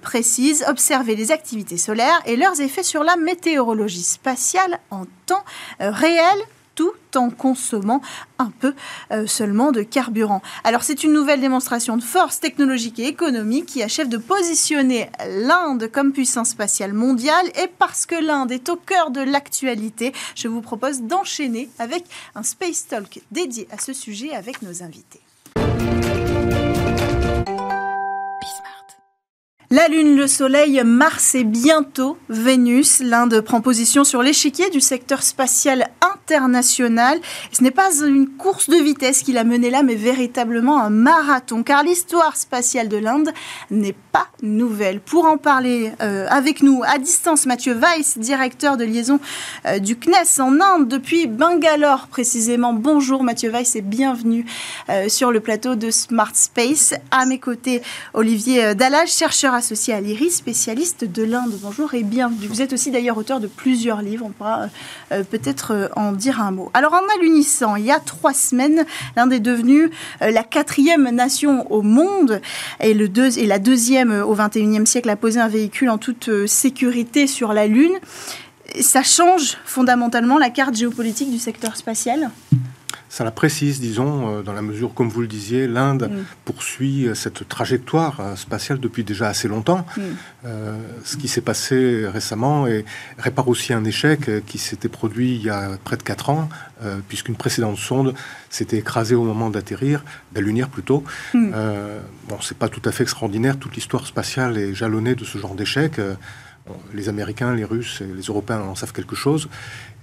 précise, 0.03 0.65
observer 0.69 1.17
les 1.17 1.33
activités 1.33 1.79
solaires 1.79 2.21
et 2.27 2.37
leurs 2.37 2.61
effets 2.61 2.83
sur 2.83 3.03
la 3.03 3.17
météorologie 3.17 4.03
spatiale 4.03 4.79
en 4.91 5.05
temps 5.27 5.45
réel 5.81 6.39
tout 6.79 6.93
en 7.17 7.29
consommant 7.29 8.01
un 8.39 8.53
peu 8.61 8.73
euh, 9.11 9.27
seulement 9.27 9.73
de 9.73 9.83
carburant. 9.83 10.43
Alors 10.63 10.85
c'est 10.85 11.03
une 11.03 11.13
nouvelle 11.13 11.41
démonstration 11.41 11.97
de 11.97 12.03
force 12.05 12.39
technologique 12.39 13.01
et 13.01 13.09
économique 13.09 13.67
qui 13.67 13.83
achève 13.83 14.09
de 14.09 14.17
positionner 14.17 15.11
l'Inde 15.27 15.91
comme 15.91 16.13
puissance 16.13 16.51
spatiale 16.51 16.93
mondiale 16.93 17.49
et 17.61 17.67
parce 17.67 18.07
que 18.07 18.15
l'Inde 18.15 18.53
est 18.53 18.69
au 18.69 18.77
cœur 18.77 19.11
de 19.11 19.21
l'actualité, 19.21 20.13
je 20.37 20.47
vous 20.47 20.61
propose 20.61 21.03
d'enchaîner 21.03 21.69
avec 21.81 22.05
un 22.37 22.45
Space 22.45 22.87
Talk 22.87 23.23
dédié 23.33 23.67
à 23.73 23.79
ce 23.79 23.93
sujet 23.93 24.33
avec 24.33 24.63
nos 24.63 24.85
invités. 24.85 25.21
La 29.71 29.87
Lune, 29.89 30.17
le 30.17 30.27
Soleil, 30.27 30.81
Mars 30.83 31.35
et 31.35 31.45
bientôt 31.45 32.17
Vénus. 32.31 33.01
L'Inde 33.01 33.43
prend 33.43 33.61
position 33.61 34.03
sur 34.03 34.23
l'échiquier 34.23 34.71
du 34.71 34.81
secteur 34.81 35.23
spatial 35.23 35.91
international. 36.01 37.19
Ce 37.53 37.63
n'est 37.63 37.71
pas 37.71 37.91
une 38.01 38.29
course 38.29 38.71
de 38.71 38.77
vitesse 38.77 39.23
qui 39.23 39.33
l'a 39.33 39.45
mené 39.45 39.69
là, 39.69 39.83
mais 39.83 39.95
véritablement 39.95 40.81
un 40.81 40.89
marathon, 40.89 41.63
car 41.63 41.83
l'histoire 41.83 42.35
spatiale 42.39 42.89
de 42.89 42.97
l'Inde 42.97 43.31
n'est 43.71 43.95
pas 44.11 44.29
nouvelle. 44.43 45.01
Pour 45.01 45.27
en 45.27 45.37
parler 45.37 45.93
euh, 46.01 46.27
avec 46.31 46.63
nous 46.63 46.83
à 46.87 46.97
distance, 46.97 47.45
Mathieu 47.45 47.75
Weiss, 47.75 48.17
directeur 48.17 48.79
de 48.79 48.85
liaison 48.85 49.21
euh, 49.67 49.79
du 49.81 49.97
CNES 49.99 50.41
en 50.41 50.61
Inde 50.63 50.89
depuis 50.89 51.27
Bangalore 51.27 52.07
précisément. 52.07 52.73
Bonjour 52.73 53.23
Mathieu 53.23 53.51
Weiss 53.51 53.77
et 53.77 53.83
bienvenue 53.83 54.47
euh, 54.89 55.11
sur 55.11 55.31
le 55.31 55.41
plateau 55.41 55.75
de 55.75 55.91
Smart 55.91 56.35
Space. 56.35 56.95
À 57.11 57.27
mes 57.27 57.39
côtés, 57.39 57.83
Olivier 58.15 58.75
Dallage, 58.75 59.11
chercheur 59.11 59.58
associé 59.59 59.93
à 59.93 60.01
l'IRIS, 60.01 60.37
spécialiste 60.37 61.05
de 61.05 61.25
l'Inde. 61.25 61.53
Bonjour 61.61 61.93
et 61.95 62.05
bienvenue. 62.05 62.47
Vous 62.47 62.63
êtes 62.63 62.73
aussi 62.73 62.93
d'ailleurs 62.93 63.19
auteur 63.19 63.41
de 63.41 63.49
plusieurs 63.49 64.03
livres, 64.03 64.25
on 64.25 64.31
pourra 64.31 64.63
euh, 64.63 64.67
euh, 65.11 65.25
peut-être 65.25 65.73
euh, 65.75 65.89
en 65.97 66.13
dire 66.13 66.41
un 66.41 66.53
mot. 66.53 66.71
Alors 66.75 66.95
en 66.95 67.03
alunissant, 67.19 67.75
il 67.75 67.85
y 67.85 67.91
a 67.91 67.99
trois 67.99 68.33
semaines, 68.33 68.87
l'Inde 69.17 69.33
est 69.33 69.41
devenue 69.41 69.91
la 70.21 70.45
quatrième 70.45 71.11
nation 71.11 71.71
au 71.73 71.83
monde 71.83 72.41
et, 72.81 72.95
le 72.95 73.09
et 73.37 73.47
la 73.47 73.59
deuxième 73.59 74.13
au 74.13 74.35
XXIe 74.35 74.87
siècle 74.87 75.11
à 75.11 75.17
poser 75.17 75.41
un 75.41 75.49
véhicule 75.49 75.91
en 75.91 75.99
toute 75.99 76.47
sécurité 76.47 77.27
sur 77.27 77.53
la 77.53 77.67
Lune. 77.67 77.99
Ça 78.81 79.03
change 79.03 79.57
fondamentalement 79.65 80.39
la 80.39 80.51
carte 80.51 80.77
géopolitique 80.77 81.33
du 81.33 81.39
secteur 81.39 81.77
spatial? 81.77 82.31
Ça 83.19 83.25
la 83.25 83.33
précise, 83.33 83.81
disons, 83.81 84.13
euh, 84.29 84.43
dans 84.43 84.53
la 84.53 84.63
mesure, 84.63 84.95
comme 84.95 85.09
vous 85.09 85.23
le 85.23 85.27
disiez, 85.27 85.67
l'Inde 85.67 86.09
mm. 86.09 86.25
poursuit 86.45 87.09
euh, 87.09 87.15
cette 87.17 87.49
trajectoire 87.49 88.21
euh, 88.21 88.37
spatiale 88.37 88.79
depuis 88.79 89.03
déjà 89.03 89.27
assez 89.27 89.49
longtemps. 89.49 89.85
Mm. 89.97 90.03
ce 91.05 91.17
qui 91.17 91.27
s'est 91.27 91.41
passé 91.41 92.07
récemment 92.07 92.69
et 92.69 92.85
répare 93.19 93.49
aussi 93.49 93.73
un 93.73 93.85
échec 93.85 94.21
qui 94.47 94.59
s'était 94.59 94.89
produit 94.89 95.35
il 95.35 95.43
y 95.43 95.51
a 95.51 95.77
près 95.83 95.97
de 95.97 96.03
4 96.03 96.31
ans, 96.31 96.49
puisqu'une 97.09 97.35
précédente 97.35 97.77
sonde 97.77 98.15
s'était 98.49 98.79
écrasée 98.79 99.17
au 99.17 99.25
moment 99.25 99.51
d'atterrir, 99.51 100.05
d'allunir 100.33 100.69
plutôt. 100.69 101.03
Mm. 101.35 101.51
bon, 102.29 102.39
c'est 102.41 102.57
pas 102.57 102.69
tout 102.69 102.83
à 102.85 102.93
fait 102.93 103.03
extraordinaire, 103.03 103.59
toute 103.59 103.75
l'histoire 103.75 104.07
spatiale 104.07 104.57
est 104.59 104.75
jalonnée 104.75 105.17
de 105.17 105.25
ce 105.25 105.39
genre 105.39 105.57
d'échec. 105.57 106.01
Les 106.95 107.09
Américains, 107.09 107.55
les 107.55 107.65
Russes 107.65 108.03
et 108.03 108.13
les 108.13 108.23
Européens 108.23 108.61
en 108.61 108.75
savent 108.75 108.93
quelque 108.93 109.17
chose. 109.17 109.49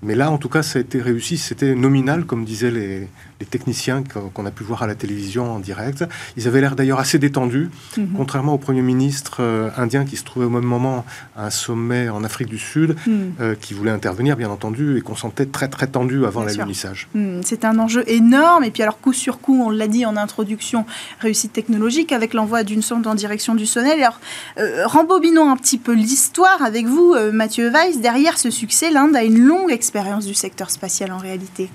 Mais 0.05 0.15
là, 0.15 0.29
en 0.29 0.38
tout 0.38 0.50
cas, 0.50 0.62
ça 0.62 0.77
a 0.77 0.81
été 0.81 1.01
réussi. 1.01 1.38
C'était 1.38 1.74
nominal, 1.74 2.25
comme 2.25 2.45
disaient 2.45 2.72
les, 2.72 3.07
techniciens 3.50 4.03
qu'on 4.34 4.45
a 4.48 4.51
pu 4.51 4.63
voir 4.63 4.81
à 4.81 4.88
la 4.88 4.95
télévision 4.95 5.51
en 5.51 5.60
direct. 5.60 6.03
Ils 6.36 6.48
avaient 6.48 6.62
l'air 6.62 6.75
d'ailleurs 6.75 7.00
assez 7.00 7.19
détendus, 7.19 7.69
mhm. 7.95 8.13
contrairement 8.17 8.53
au 8.53 8.57
Premier 8.57 8.81
ministre 8.81 9.38
euh, 9.39 9.69
indien 9.77 10.03
qui 10.03 10.17
se 10.17 10.24
trouvait 10.24 10.48
au 10.48 10.50
même 10.50 10.63
moment 10.63 11.05
à 11.36 11.45
un 11.45 11.50
sommet 11.51 12.10
en 12.10 12.24
Afrique 12.24 12.48
du 12.48 12.57
Sud, 12.57 12.95
mhm. 13.05 13.34
euh, 13.39 13.55
qui 13.60 13.75
voulait 13.75 13.91
intervenir, 13.91 14.36
bien 14.36 14.50
entendu, 14.50 14.98
et 14.98 15.01
qu'on 15.01 15.15
sentait 15.15 15.45
très 15.45 15.67
très 15.67 15.86
tendu 15.86 16.25
avant 16.25 16.43
l'alunissage. 16.43 17.07
Mhm. 17.13 17.41
C'est 17.43 17.65
un 17.65 17.77
enjeu 17.77 18.03
énorme. 18.07 18.63
Et 18.63 18.72
puis 18.72 18.81
alors, 18.81 19.00
coup 19.00 19.13
sur 19.13 19.39
coup, 19.39 19.62
on 19.63 19.69
l'a 19.69 19.88
dit 19.88 20.05
en 20.05 20.17
introduction, 20.17 20.86
réussite 21.19 21.53
technologique 21.53 22.12
avec 22.12 22.34
l'envoi 22.34 22.63
d'une 22.63 22.81
sonde 22.81 23.05
en 23.05 23.13
direction 23.15 23.53
du 23.53 23.67
Soleil. 23.67 24.01
Alors, 24.01 24.19
euh, 24.57 24.88
rembobinons 24.88 25.51
un 25.51 25.57
petit 25.57 25.77
peu 25.77 25.93
l'histoire 25.93 26.54
avec 26.63 26.85
vous, 26.85 27.15
Mathieu 27.31 27.69
Weiss. 27.69 28.00
Derrière 28.00 28.38
ce 28.38 28.50
succès, 28.50 28.91
l'Inde 28.91 29.15
a 29.15 29.24
une 29.24 29.39
longue 29.39 29.71
expérience 29.71 30.25
du 30.25 30.33
secteur 30.33 30.69
spatial 30.69 31.12
en 31.12 31.17
réalité 31.17 31.69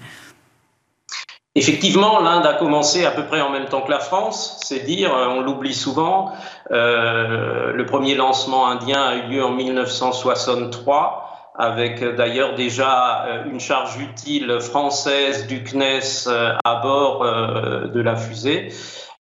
Effectivement, 1.57 2.21
l'Inde 2.21 2.47
a 2.47 2.55
commencé 2.55 3.05
à 3.05 3.11
peu 3.11 3.25
près 3.25 3.41
en 3.41 3.51
même 3.51 3.67
temps 3.67 3.81
que 3.81 3.91
la 3.91 3.99
France, 3.99 4.61
c'est 4.63 4.85
dire, 4.85 5.13
euh, 5.13 5.27
on 5.27 5.41
l'oublie 5.41 5.75
souvent. 5.75 6.33
Euh, 6.71 7.73
le 7.73 7.87
premier 7.87 8.15
lancement 8.15 8.69
indien 8.69 9.03
a 9.03 9.17
eu 9.17 9.23
lieu 9.31 9.45
en 9.45 9.51
1963, 9.51 11.55
avec 11.59 12.03
euh, 12.03 12.15
d'ailleurs 12.15 12.55
déjà 12.55 13.27
une 13.47 13.59
charge 13.59 13.99
utile 13.99 14.61
française 14.61 15.49
du 15.49 15.65
CNES 15.65 16.29
à 16.65 16.77
bord 16.77 17.25
de 17.25 18.01
la 18.01 18.15
fusée. 18.15 18.69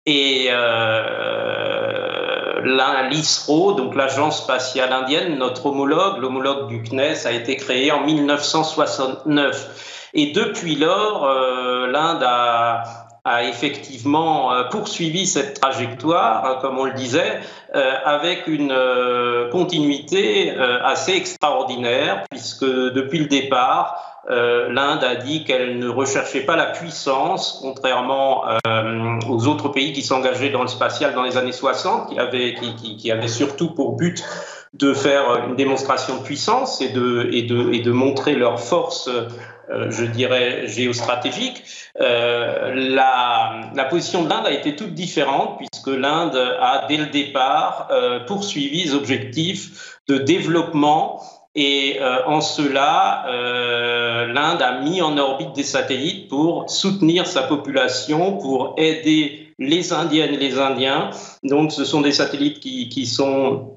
Et 0.04 0.48
l'ISRO, 2.66 3.73
donc 3.73 3.94
l'Agence 3.94 4.42
spatiale 4.42 4.92
indienne, 4.92 5.38
notre 5.38 5.66
homologue, 5.66 6.18
l'homologue 6.18 6.68
du 6.68 6.82
CNES, 6.82 7.26
a 7.26 7.32
été 7.32 7.56
créé 7.56 7.92
en 7.92 8.04
1969. 8.04 10.11
Et 10.14 10.32
depuis 10.32 10.76
lors, 10.76 11.25
euh, 11.25 11.87
l'Inde 11.87 12.23
a, 12.23 13.05
effectivement 13.42 14.52
euh, 14.52 14.64
poursuivi 14.64 15.26
cette 15.26 15.61
trajectoire, 15.61 16.45
hein, 16.45 16.59
comme 16.61 16.78
on 16.78 16.85
le 16.85 16.92
disait, 16.92 17.40
euh, 17.75 17.92
avec 18.04 18.47
une 18.47 18.75
continuité 19.50 20.50
assez 20.56 21.12
extraordinaire, 21.12 22.25
puisque 22.30 22.64
depuis 22.64 23.18
le 23.18 23.26
départ, 23.26 24.16
euh, 24.28 24.68
l'Inde 24.73 25.04
a 25.04 25.14
dit 25.14 25.45
qu'elle 25.45 25.78
ne 25.78 25.88
recherchait 25.88 26.40
pas 26.40 26.56
la 26.56 26.66
puissance, 26.66 27.61
contrairement 27.62 28.45
euh, 28.66 29.21
aux 29.28 29.47
autres 29.47 29.68
pays 29.68 29.92
qui 29.92 30.02
s'engageaient 30.02 30.50
dans 30.50 30.62
le 30.62 30.68
spatial 30.68 31.14
dans 31.14 31.23
les 31.23 31.37
années 31.37 31.52
60, 31.52 32.09
qui 32.09 33.11
avaient, 33.11 33.28
surtout 33.28 33.71
pour 33.71 33.97
but 33.97 34.25
de 34.75 34.95
faire 34.95 35.47
une 35.49 35.54
démonstration 35.54 36.16
de 36.16 36.23
puissance 36.23 36.80
et 36.80 36.88
de, 36.88 37.90
montrer 37.92 38.35
leur 38.35 38.59
force, 38.61 39.06
euh, 39.09 39.28
je 39.88 40.04
dirais, 40.04 40.66
géostratégique. 40.66 41.64
la, 41.99 43.70
la 43.75 43.85
position 43.85 44.25
de 44.25 44.28
l'Inde 44.28 44.46
a 44.46 44.52
été 44.52 44.76
toute 44.76 44.94
différente 44.94 45.58
puisque 45.58 45.88
l'Inde 45.88 46.37
a, 46.61 46.87
dès 46.88 46.96
le 46.96 47.06
départ, 47.06 47.88
poursuivi 48.26 48.85
les 48.85 48.94
objectifs 48.94 50.00
de 50.08 50.18
développement 50.18 51.20
et 51.56 51.96
euh, 52.02 52.18
en 52.26 52.42
cela, 52.42 53.25
euh, 53.28 54.26
l'Inde 54.26 54.61
a 54.61 54.82
mis 54.82 55.00
en 55.00 55.16
orbite 55.16 55.54
des 55.54 55.62
satellites 55.62 56.28
pour 56.28 56.68
soutenir 56.68 57.26
sa 57.26 57.42
population, 57.44 58.37
pour 58.37 58.75
aider 58.76 59.54
les 59.58 59.94
Indiennes 59.94 60.35
et 60.35 60.37
les 60.37 60.58
Indiens. 60.58 61.11
Donc, 61.42 61.73
ce 61.73 61.87
sont 61.87 62.02
des 62.02 62.12
satellites 62.12 62.61
qui 62.61 63.06
sont 63.06 63.75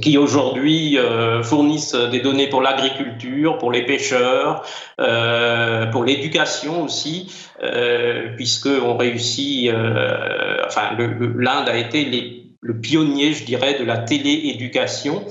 qui 0.00 0.16
aujourd'hui 0.16 0.98
euh, 0.98 1.42
fournissent 1.42 1.94
des 1.94 2.20
données 2.20 2.48
pour 2.48 2.62
l'agriculture, 2.62 3.58
pour 3.58 3.70
les 3.70 3.84
pêcheurs, 3.84 4.64
euh, 5.00 5.86
pour 5.86 6.04
l'éducation 6.04 6.84
aussi, 6.84 7.32
euh, 7.62 8.34
puisqu'on 8.36 8.96
réussit, 8.96 9.68
euh, 9.68 10.58
enfin 10.66 10.96
l'Inde 10.96 11.68
a 11.68 11.76
été 11.76 12.46
le 12.60 12.80
pionnier, 12.80 13.32
je 13.32 13.44
dirais, 13.44 13.78
de 13.78 13.84
la 13.84 13.98
télééducation. 13.98 15.24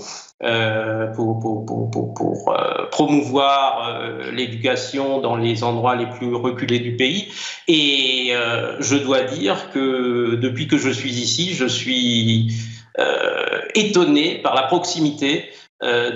Euh, 0.43 1.05
pour, 1.13 1.39
pour, 1.39 1.91
pour, 1.91 2.15
pour 2.15 2.49
euh, 2.49 2.87
promouvoir 2.89 4.01
l'éducation 4.33 5.21
dans 5.21 5.35
les 5.35 5.63
endroits 5.63 5.95
les 5.95 6.07
plus 6.07 6.33
reculés 6.33 6.79
du 6.79 6.95
pays. 6.95 7.27
Et 7.67 8.33
je 8.79 8.95
dois 8.95 9.21
dire 9.21 9.69
que 9.71 10.33
depuis 10.41 10.67
que 10.67 10.77
je 10.79 10.89
suis 10.89 11.11
ici, 11.11 11.53
je 11.53 11.67
suis 11.67 12.47
étonné 13.75 14.39
par 14.39 14.55
la 14.55 14.63
proximité 14.63 15.49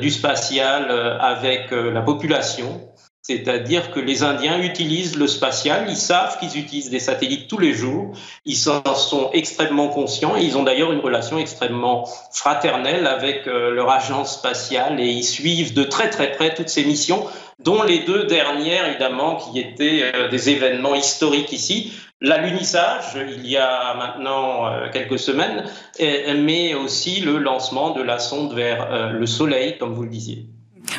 du 0.02 0.12
spatial 0.12 0.92
avec 1.20 1.72
la 1.72 2.02
population. 2.02 2.90
C'est-à-dire 3.28 3.90
que 3.90 4.00
les 4.00 4.22
Indiens 4.22 4.62
utilisent 4.62 5.18
le 5.18 5.26
spatial, 5.26 5.88
ils 5.90 5.98
savent 5.98 6.38
qu'ils 6.38 6.60
utilisent 6.60 6.92
des 6.92 7.00
satellites 7.00 7.48
tous 7.48 7.58
les 7.58 7.74
jours, 7.74 8.12
ils 8.46 8.70
en 8.70 8.94
sont 8.94 9.32
extrêmement 9.34 9.88
conscients 9.88 10.38
et 10.38 10.44
ils 10.44 10.60
ont 10.60 10.62
d'ailleurs 10.62 10.92
une 10.92 11.00
relation 11.00 11.40
extrêmement 11.40 12.08
fraternelle 12.32 13.08
avec 13.08 13.48
euh, 13.48 13.72
leur 13.72 13.90
agence 13.90 14.36
spatiale 14.36 15.00
et 15.00 15.08
ils 15.08 15.24
suivent 15.24 15.74
de 15.74 15.84
très 15.84 16.12
très 16.12 16.34
près 16.34 16.54
toutes 16.54 16.70
ces 16.70 16.86
missions, 16.86 17.26
dont 17.58 17.82
les 17.82 18.02
deux 18.04 18.26
dernières 18.26 18.88
évidemment 18.90 19.38
qui 19.38 19.60
étaient 19.60 20.12
euh, 20.14 20.28
des 20.28 20.52
événements 20.52 20.94
historiques 20.94 21.52
ici. 21.52 21.94
L'alunissage, 22.26 23.18
il 23.38 23.46
y 23.48 23.56
a 23.56 23.94
maintenant 23.96 24.68
euh, 24.68 24.88
quelques 24.92 25.20
semaines, 25.20 25.64
mais 26.00 26.74
aussi 26.74 27.22
le 27.22 27.38
lancement 27.38 27.92
de 27.92 28.02
la 28.02 28.20
sonde 28.20 28.54
vers 28.54 29.12
le 29.14 29.26
Soleil, 29.26 29.78
comme 29.78 29.94
vous 29.94 30.04
le 30.04 30.10
disiez. 30.10 30.48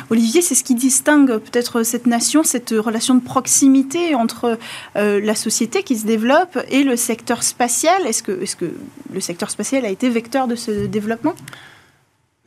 Olivier, 0.09 0.41
c'est 0.41 0.55
ce 0.55 0.63
qui 0.63 0.75
distingue 0.75 1.37
peut-être 1.37 1.83
cette 1.83 2.07
nation, 2.07 2.43
cette 2.43 2.69
relation 2.77 3.15
de 3.15 3.21
proximité 3.21 4.15
entre 4.15 4.57
euh, 4.95 5.19
la 5.21 5.35
société 5.35 5.83
qui 5.83 5.97
se 5.97 6.05
développe 6.05 6.57
et 6.69 6.83
le 6.83 6.95
secteur 6.95 7.43
spatial. 7.43 8.05
Est-ce 8.05 8.23
que, 8.23 8.43
est 8.43 8.55
que 8.55 8.71
le 9.13 9.19
secteur 9.19 9.49
spatial 9.49 9.85
a 9.85 9.89
été 9.89 10.09
vecteur 10.09 10.47
de 10.47 10.55
ce 10.55 10.85
développement? 10.85 11.35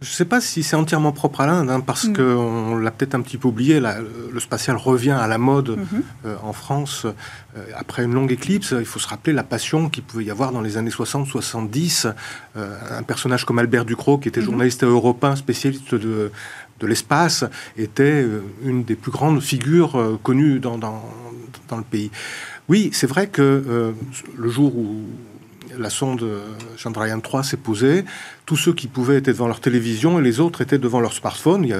Je 0.00 0.08
ne 0.08 0.14
sais 0.14 0.24
pas 0.24 0.40
si 0.40 0.62
c'est 0.62 0.76
entièrement 0.76 1.12
propre 1.12 1.42
à 1.42 1.46
l'Inde, 1.46 1.70
hein, 1.70 1.80
parce 1.80 2.06
mm. 2.06 2.12
qu'on 2.14 2.76
l'a 2.76 2.90
peut-être 2.90 3.14
un 3.14 3.20
petit 3.20 3.36
peu 3.36 3.48
oublié. 3.48 3.80
le 3.80 4.40
spatial 4.40 4.76
revient 4.76 5.10
à 5.10 5.26
la 5.26 5.36
mode 5.38 5.70
mm-hmm. 5.70 6.02
euh, 6.24 6.36
en 6.42 6.52
France 6.52 7.04
euh, 7.04 7.62
après 7.76 8.04
une 8.04 8.14
longue 8.14 8.32
éclipse. 8.32 8.74
Il 8.78 8.86
faut 8.86 8.98
se 8.98 9.08
rappeler 9.08 9.32
la 9.32 9.42
passion 9.42 9.88
qu'il 9.90 10.02
pouvait 10.02 10.24
y 10.24 10.30
avoir 10.30 10.52
dans 10.52 10.62
les 10.62 10.76
années 10.76 10.90
60-70. 10.90 12.12
un 12.56 13.02
personnage 13.02 13.44
comme 13.44 13.58
Albert 13.58 13.84
Ducrot, 13.84 14.18
qui 14.18 14.28
était 14.28 14.40
mm-hmm. 14.40 14.44
journaliste 14.44 14.84
européen, 14.84 15.36
spécialiste 15.36 15.94
de, 15.94 16.32
de 16.80 16.86
l'espace, 16.86 17.44
était 17.76 18.22
euh, 18.22 18.42
une 18.64 18.84
des 18.84 18.96
plus 18.96 19.12
grandes 19.12 19.40
figures 19.40 19.96
euh, 19.96 20.18
connues 20.22 20.58
dans, 20.58 20.78
dans, 20.78 21.02
le 21.76 21.84
pays. 21.84 22.10
Oui, 22.68 22.90
c'est 22.92 23.06
vrai 23.06 23.28
que 23.28 23.42
euh, 23.42 23.92
le 24.36 24.48
jour 24.48 24.76
où 24.76 25.04
la 25.80 25.90
sonde 25.90 26.26
Chandrayaan 26.76 27.20
3 27.20 27.42
s'est 27.42 27.56
posée, 27.56 28.04
tous 28.46 28.56
ceux 28.56 28.72
qui 28.72 28.86
pouvaient 28.86 29.18
étaient 29.18 29.32
devant 29.32 29.46
leur 29.46 29.60
télévision 29.60 30.18
et 30.18 30.22
les 30.22 30.40
autres 30.40 30.60
étaient 30.60 30.78
devant 30.78 31.00
leur 31.00 31.12
smartphone. 31.12 31.64
Il 31.64 31.76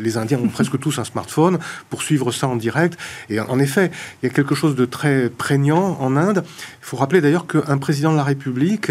les 0.00 0.16
Indiens 0.16 0.38
ont 0.38 0.48
presque 0.48 0.78
tous 0.78 0.98
un 0.98 1.04
smartphone 1.04 1.58
pour 1.90 2.02
suivre 2.02 2.32
ça 2.32 2.48
en 2.48 2.56
direct. 2.56 2.98
Et 3.28 3.40
en 3.40 3.58
effet, 3.58 3.90
il 4.22 4.26
y 4.26 4.30
a 4.30 4.34
quelque 4.34 4.54
chose 4.54 4.74
de 4.74 4.84
très 4.84 5.28
prégnant 5.28 5.96
en 6.00 6.16
Inde. 6.16 6.42
Il 6.46 6.86
faut 6.86 6.96
rappeler 6.96 7.20
d'ailleurs 7.20 7.46
qu'un 7.46 7.78
président 7.78 8.12
de 8.12 8.16
la 8.16 8.24
République, 8.24 8.90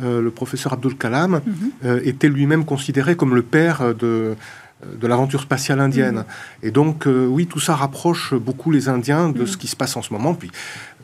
le 0.00 0.30
professeur 0.30 0.72
Abdul 0.72 0.96
Kalam, 0.96 1.40
mhm. 1.44 2.00
était 2.04 2.28
lui-même 2.28 2.64
considéré 2.64 3.16
comme 3.16 3.34
le 3.34 3.42
père 3.42 3.94
de 3.94 4.36
de 4.84 5.06
l'aventure 5.06 5.42
spatiale 5.42 5.80
indienne. 5.80 6.18
Mm. 6.18 6.66
Et 6.66 6.70
donc, 6.70 7.06
euh, 7.06 7.26
oui, 7.26 7.46
tout 7.46 7.60
ça 7.60 7.74
rapproche 7.74 8.34
beaucoup 8.34 8.70
les 8.70 8.88
Indiens 8.88 9.28
de 9.28 9.46
ce 9.46 9.54
mm. 9.54 9.58
qui 9.58 9.66
se 9.68 9.76
passe 9.76 9.96
en 9.96 10.02
ce 10.02 10.12
moment. 10.12 10.34
Puis, 10.34 10.50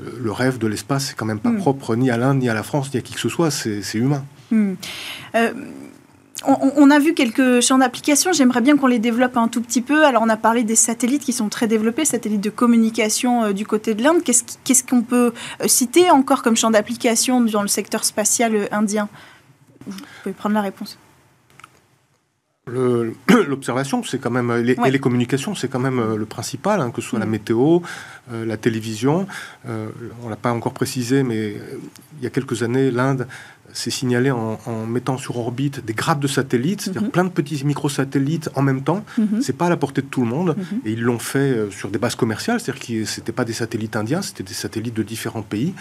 euh, 0.03 0.11
le 0.21 0.33
rêve 0.33 0.59
de 0.59 0.67
l'espace, 0.67 1.07
c'est 1.07 1.17
quand 1.17 1.27
même 1.27 1.39
pas 1.39 1.51
mm. 1.51 1.59
propre 1.59 1.97
ni 1.97 2.11
à 2.11 2.17
l'Inde, 2.17 2.39
ni 2.39 2.49
à 2.49 2.55
la 2.55 2.63
France, 2.63 2.93
ni 2.93 2.99
à 2.99 3.03
qui 3.03 3.15
que 3.15 3.21
ce 3.21 3.29
soit, 3.29 3.51
c'est 3.51 3.83
humain. 3.95 4.25
Euh, 4.53 5.53
on, 6.47 6.91
a 6.91 6.99
vu 7.01 7.15
quelques 7.15 7.61
champs 7.61 7.79
d'application, 7.79 8.33
j'aimerais 8.33 8.61
bien 8.61 8.77
qu'on 8.77 8.87
les 8.87 9.01
développe 9.01 9.37
un 9.37 9.49
tout 9.49 9.61
petit 9.61 9.83
peu. 9.83 10.05
Alors 10.05 10.23
on 10.23 10.29
a 10.29 10.37
parlé 10.37 10.63
des 10.63 10.77
satellites 10.77 11.23
qui 11.23 11.33
sont 11.33 11.49
très 11.49 11.67
développés, 11.67 12.05
satellites 12.05 12.41
de 12.41 12.51
communication 12.51 13.51
du 13.51 13.67
côté 13.67 13.95
de 13.95 14.03
l'Inde. 14.05 14.23
Qu'est-ce 14.23 14.85
qu'on 14.85 15.03
peut 15.03 15.33
citer 15.67 16.11
encore 16.11 16.43
comme 16.43 16.57
champ 16.57 16.71
d'application 16.71 17.41
dans 17.41 17.63
le 17.63 17.69
secteur 17.69 18.05
spatial 18.05 18.69
indien? 18.71 19.09
Vous 19.89 19.99
pouvez 20.23 20.33
prendre 20.33 20.55
la 20.55 20.63
réponse. 20.63 20.97
L'observation, 23.49 24.03
c'est 24.05 24.19
quand 24.19 24.31
même, 24.31 24.53
les, 24.57 24.77
et 24.87 24.91
les 24.91 24.99
communications, 24.99 25.55
c'est 25.55 25.69
quand 25.69 25.79
même 25.79 25.99
euh, 25.99 26.17
le 26.17 26.27
principal, 26.27 26.81
hein, 26.81 26.91
que 26.91 27.01
ce 27.01 27.09
soit 27.09 27.19
la 27.19 27.27
mm. 27.27 27.31
météo, 27.31 27.81
euh, 28.33 28.45
la 28.45 28.57
télévision. 28.57 29.27
Euh, 29.69 29.89
on 30.23 30.29
l'a 30.29 30.37
pas 30.37 30.53
encore 30.53 30.73
précisé, 30.73 31.23
mais 31.23 31.57
il 32.19 32.25
y 32.25 32.27
a 32.27 32.31
quelques 32.31 32.63
années, 32.63 32.91
l'Inde 32.91 33.27
s'est 33.75 33.91
signalée 33.91 34.31
en, 34.31 34.59
mettant 34.87 35.19
sur 35.19 35.37
orbite 35.37 35.85
des 35.85 35.93
grappes 35.93 36.21
de 36.21 36.27
satellites, 36.27 36.81
c'est-à-dire 36.81 37.03
mm-hmm. 37.03 37.11
plein 37.11 37.25
de 37.25 37.29
petits 37.29 37.63
microsatellites 37.67 38.49
en 38.55 38.63
même 38.63 38.83
temps. 38.83 39.05
Mm-hmm. 39.19 39.43
C'est 39.43 39.53
pas 39.53 39.67
à 39.67 39.69
la 39.69 39.77
portée 39.77 40.01
de 40.01 40.07
tout 40.07 40.23
le 40.23 40.27
monde, 40.27 40.57
mm-hmm. 40.57 40.87
et 40.87 40.93
ils 40.93 41.03
l'ont 41.03 41.19
fait 41.19 41.71
sur 41.71 41.91
des 41.91 41.99
bases 41.99 42.15
commerciales, 42.15 42.61
c'est-à-dire 42.61 42.83
que 42.83 43.05
c'était 43.05 43.33
pas 43.33 43.45
des 43.45 43.53
satellites 43.53 43.95
indiens, 43.95 44.23
c'était 44.23 44.43
des 44.43 44.55
satellites 44.55 44.95
de 44.95 45.03
différents 45.03 45.43
pays, 45.43 45.75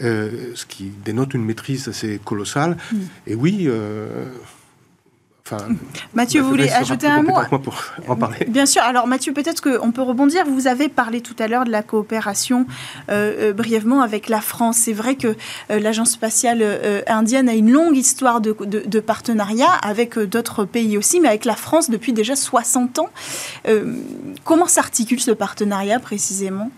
ce 0.00 0.64
qui 0.66 0.92
dénote 1.04 1.34
une 1.34 1.44
maîtrise 1.44 1.88
assez 1.88 2.20
colossale. 2.24 2.76
Mm. 2.92 2.96
Et 3.26 3.34
oui 3.34 3.68
Mathieu, 6.14 6.40
vous 6.40 6.48
voulez 6.48 6.70
ajouter 6.70 7.06
un 7.06 7.20
mot 7.20 7.34
pour 7.62 7.76
en 8.08 8.16
parler. 8.16 8.46
Bien 8.48 8.64
sûr. 8.64 8.80
Alors 8.80 9.06
Mathieu, 9.06 9.34
peut-être 9.34 9.60
qu'on 9.60 9.92
peut 9.92 10.00
rebondir. 10.00 10.46
Vous 10.46 10.68
avez 10.68 10.88
parlé 10.88 11.20
tout 11.20 11.36
à 11.38 11.48
l'heure 11.48 11.66
de 11.66 11.70
la 11.70 11.82
coopération 11.82 12.66
euh, 13.10 13.50
euh, 13.50 13.52
brièvement 13.52 14.00
avec 14.00 14.30
la 14.30 14.40
France. 14.40 14.78
C'est 14.78 14.94
vrai 14.94 15.16
que 15.16 15.36
euh, 15.70 15.80
l'agence 15.80 16.12
spatiale 16.12 16.64
indienne 17.06 17.50
a 17.50 17.52
une 17.52 17.70
longue 17.70 17.94
histoire 17.94 18.40
de, 18.40 18.56
de 18.64 19.00
partenariat 19.00 19.70
avec 19.70 20.18
d'autres 20.18 20.64
pays 20.64 20.96
aussi, 20.96 21.20
mais 21.20 21.28
avec 21.28 21.44
la 21.44 21.56
France 21.56 21.90
depuis 21.90 22.14
déjà 22.14 22.36
60 22.36 23.00
ans. 23.00 23.10
comment 24.44 24.66
s'articule 24.66 25.20
ce 25.20 25.30
partenariat 25.30 26.00
précisément? 26.00 26.70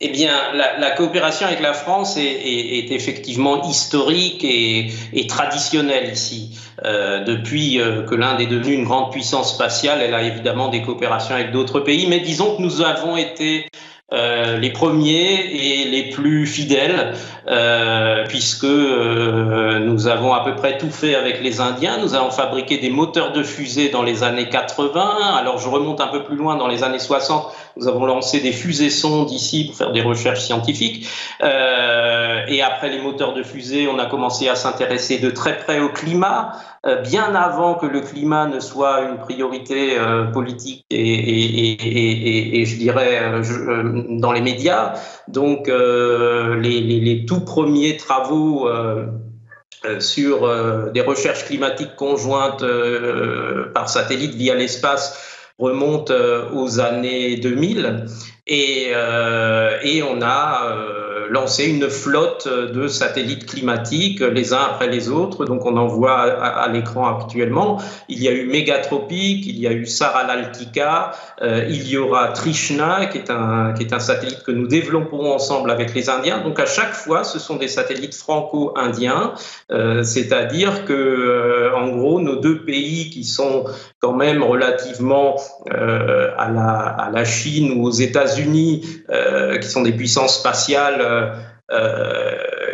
Eh 0.00 0.10
bien, 0.10 0.30
la, 0.54 0.90
coopération 0.92 1.46
avec 1.46 1.60
la 1.60 1.72
France 1.72 2.16
est, 2.16 2.92
effectivement 2.92 3.68
historique 3.68 4.44
et, 4.44 5.26
traditionnelle 5.26 6.12
ici. 6.12 6.56
Euh, 6.84 7.24
depuis 7.24 7.80
euh, 7.80 8.04
que 8.04 8.14
l'Inde 8.14 8.40
est 8.40 8.46
devenue 8.46 8.74
une 8.74 8.84
grande 8.84 9.10
puissance 9.10 9.52
spatiale, 9.52 9.98
elle 10.00 10.14
a 10.14 10.22
évidemment 10.22 10.68
des 10.68 10.82
coopérations 10.82 11.34
avec 11.34 11.50
d'autres 11.50 11.80
pays, 11.80 12.06
mais 12.06 12.20
disons 12.20 12.56
que 12.56 12.62
nous 12.62 12.82
avons 12.82 13.16
été 13.16 13.66
euh, 14.10 14.56
les 14.56 14.70
premiers 14.70 15.34
et 15.34 15.84
les 15.84 16.08
plus 16.08 16.46
fidèles, 16.46 17.12
euh, 17.46 18.24
puisque 18.26 18.64
euh, 18.64 19.80
nous 19.80 20.06
avons 20.06 20.32
à 20.32 20.42
peu 20.42 20.54
près 20.56 20.78
tout 20.78 20.90
fait 20.90 21.14
avec 21.14 21.42
les 21.42 21.60
Indiens. 21.60 21.98
Nous 21.98 22.14
avons 22.14 22.30
fabriqué 22.30 22.78
des 22.78 22.88
moteurs 22.88 23.32
de 23.32 23.42
fusée 23.42 23.90
dans 23.90 24.02
les 24.02 24.22
années 24.22 24.48
80. 24.48 25.36
Alors 25.36 25.58
je 25.58 25.68
remonte 25.68 26.00
un 26.00 26.06
peu 26.06 26.24
plus 26.24 26.36
loin, 26.36 26.56
dans 26.56 26.68
les 26.68 26.84
années 26.84 26.98
60, 26.98 27.52
nous 27.76 27.86
avons 27.86 28.06
lancé 28.06 28.40
des 28.40 28.52
fusées 28.52 28.88
sondes 28.88 29.30
ici 29.30 29.66
pour 29.66 29.76
faire 29.76 29.92
des 29.92 30.00
recherches 30.00 30.40
scientifiques. 30.40 31.06
et 31.42 32.62
après 32.62 32.88
les 32.88 33.00
moteurs 33.02 33.34
de 33.34 33.42
fusée, 33.42 33.88
on 33.88 33.98
a 33.98 34.06
commencé 34.06 34.48
à 34.48 34.54
s'intéresser 34.54 35.18
de 35.18 35.28
très 35.28 35.58
près 35.58 35.80
au 35.80 35.90
climat. 35.90 36.52
Euh, 36.88 37.02
bien 37.02 37.34
avant 37.34 37.74
que 37.74 37.86
le 37.86 38.00
climat 38.00 38.46
ne 38.46 38.60
soit 38.60 39.02
une 39.02 39.18
priorité 39.18 39.98
euh, 39.98 40.24
politique 40.24 40.84
et, 40.90 42.64
je 42.64 42.76
dirais 42.76 43.20
euh, 43.22 44.04
dans 44.08 44.32
les 44.32 44.40
médias. 44.40 44.94
Donc 45.28 45.68
les, 45.68 47.24
tout 47.26 47.40
premiers 47.40 47.96
travaux 47.96 48.68
sur 49.98 50.92
des 50.92 51.00
recherches 51.00 51.44
climatiques 51.44 51.94
conjointes 51.96 52.64
par 53.74 53.88
satellite 53.88 54.34
via 54.34 54.54
l'espace 54.54 55.50
remontent 55.58 56.14
aux 56.54 56.80
années 56.80 57.36
2000 57.36 58.06
et, 58.46 58.92
et 59.82 60.02
on 60.02 60.22
a 60.22 60.76
lancer 61.30 61.66
une 61.66 61.88
flotte 61.88 62.48
de 62.48 62.88
satellites 62.88 63.46
climatiques 63.46 64.20
les 64.20 64.52
uns 64.52 64.60
après 64.60 64.88
les 64.88 65.08
autres. 65.08 65.44
Donc 65.44 65.66
on 65.66 65.76
en 65.76 65.86
voit 65.86 66.20
à, 66.20 66.68
l'écran 66.68 67.18
actuellement. 67.18 67.80
Il 68.08 68.22
y 68.22 68.28
a 68.28 68.32
eu 68.32 68.46
Megatropic, 68.46 69.46
il 69.46 69.58
y 69.58 69.66
a 69.66 69.72
eu 69.72 69.86
Saralaltika, 69.86 71.12
euh, 71.42 71.66
il 71.68 71.88
y 71.88 71.96
aura 71.96 72.28
Trishna 72.28 73.06
qui 73.06 73.18
est, 73.18 73.30
un, 73.30 73.72
qui 73.74 73.82
est 73.82 73.92
un 73.92 74.00
satellite 74.00 74.42
que 74.42 74.52
nous 74.52 74.66
développerons 74.66 75.32
ensemble 75.32 75.70
avec 75.70 75.94
les 75.94 76.08
Indiens. 76.10 76.42
Donc 76.42 76.58
à 76.60 76.66
chaque 76.66 76.94
fois, 76.94 77.24
ce 77.24 77.38
sont 77.38 77.56
des 77.56 77.68
satellites 77.68 78.14
franco-indiens, 78.14 79.34
euh, 79.70 80.02
c'est-à-dire 80.02 80.84
que 80.84 80.92
euh, 80.92 81.76
en 81.76 81.88
gros 81.88 82.20
nos 82.20 82.36
deux 82.36 82.64
pays 82.64 83.10
qui 83.10 83.24
sont 83.24 83.64
quand 84.00 84.14
même 84.14 84.42
relativement 84.42 85.36
à 85.70 86.50
la, 86.50 86.70
à, 86.70 87.10
la, 87.10 87.24
Chine 87.24 87.72
ou 87.76 87.86
aux 87.86 87.90
États-Unis, 87.90 88.82
qui 89.60 89.68
sont 89.68 89.82
des 89.82 89.92
puissances 89.92 90.38
spatiales 90.38 91.00
euh, 91.00 91.17
euh, 91.17 91.17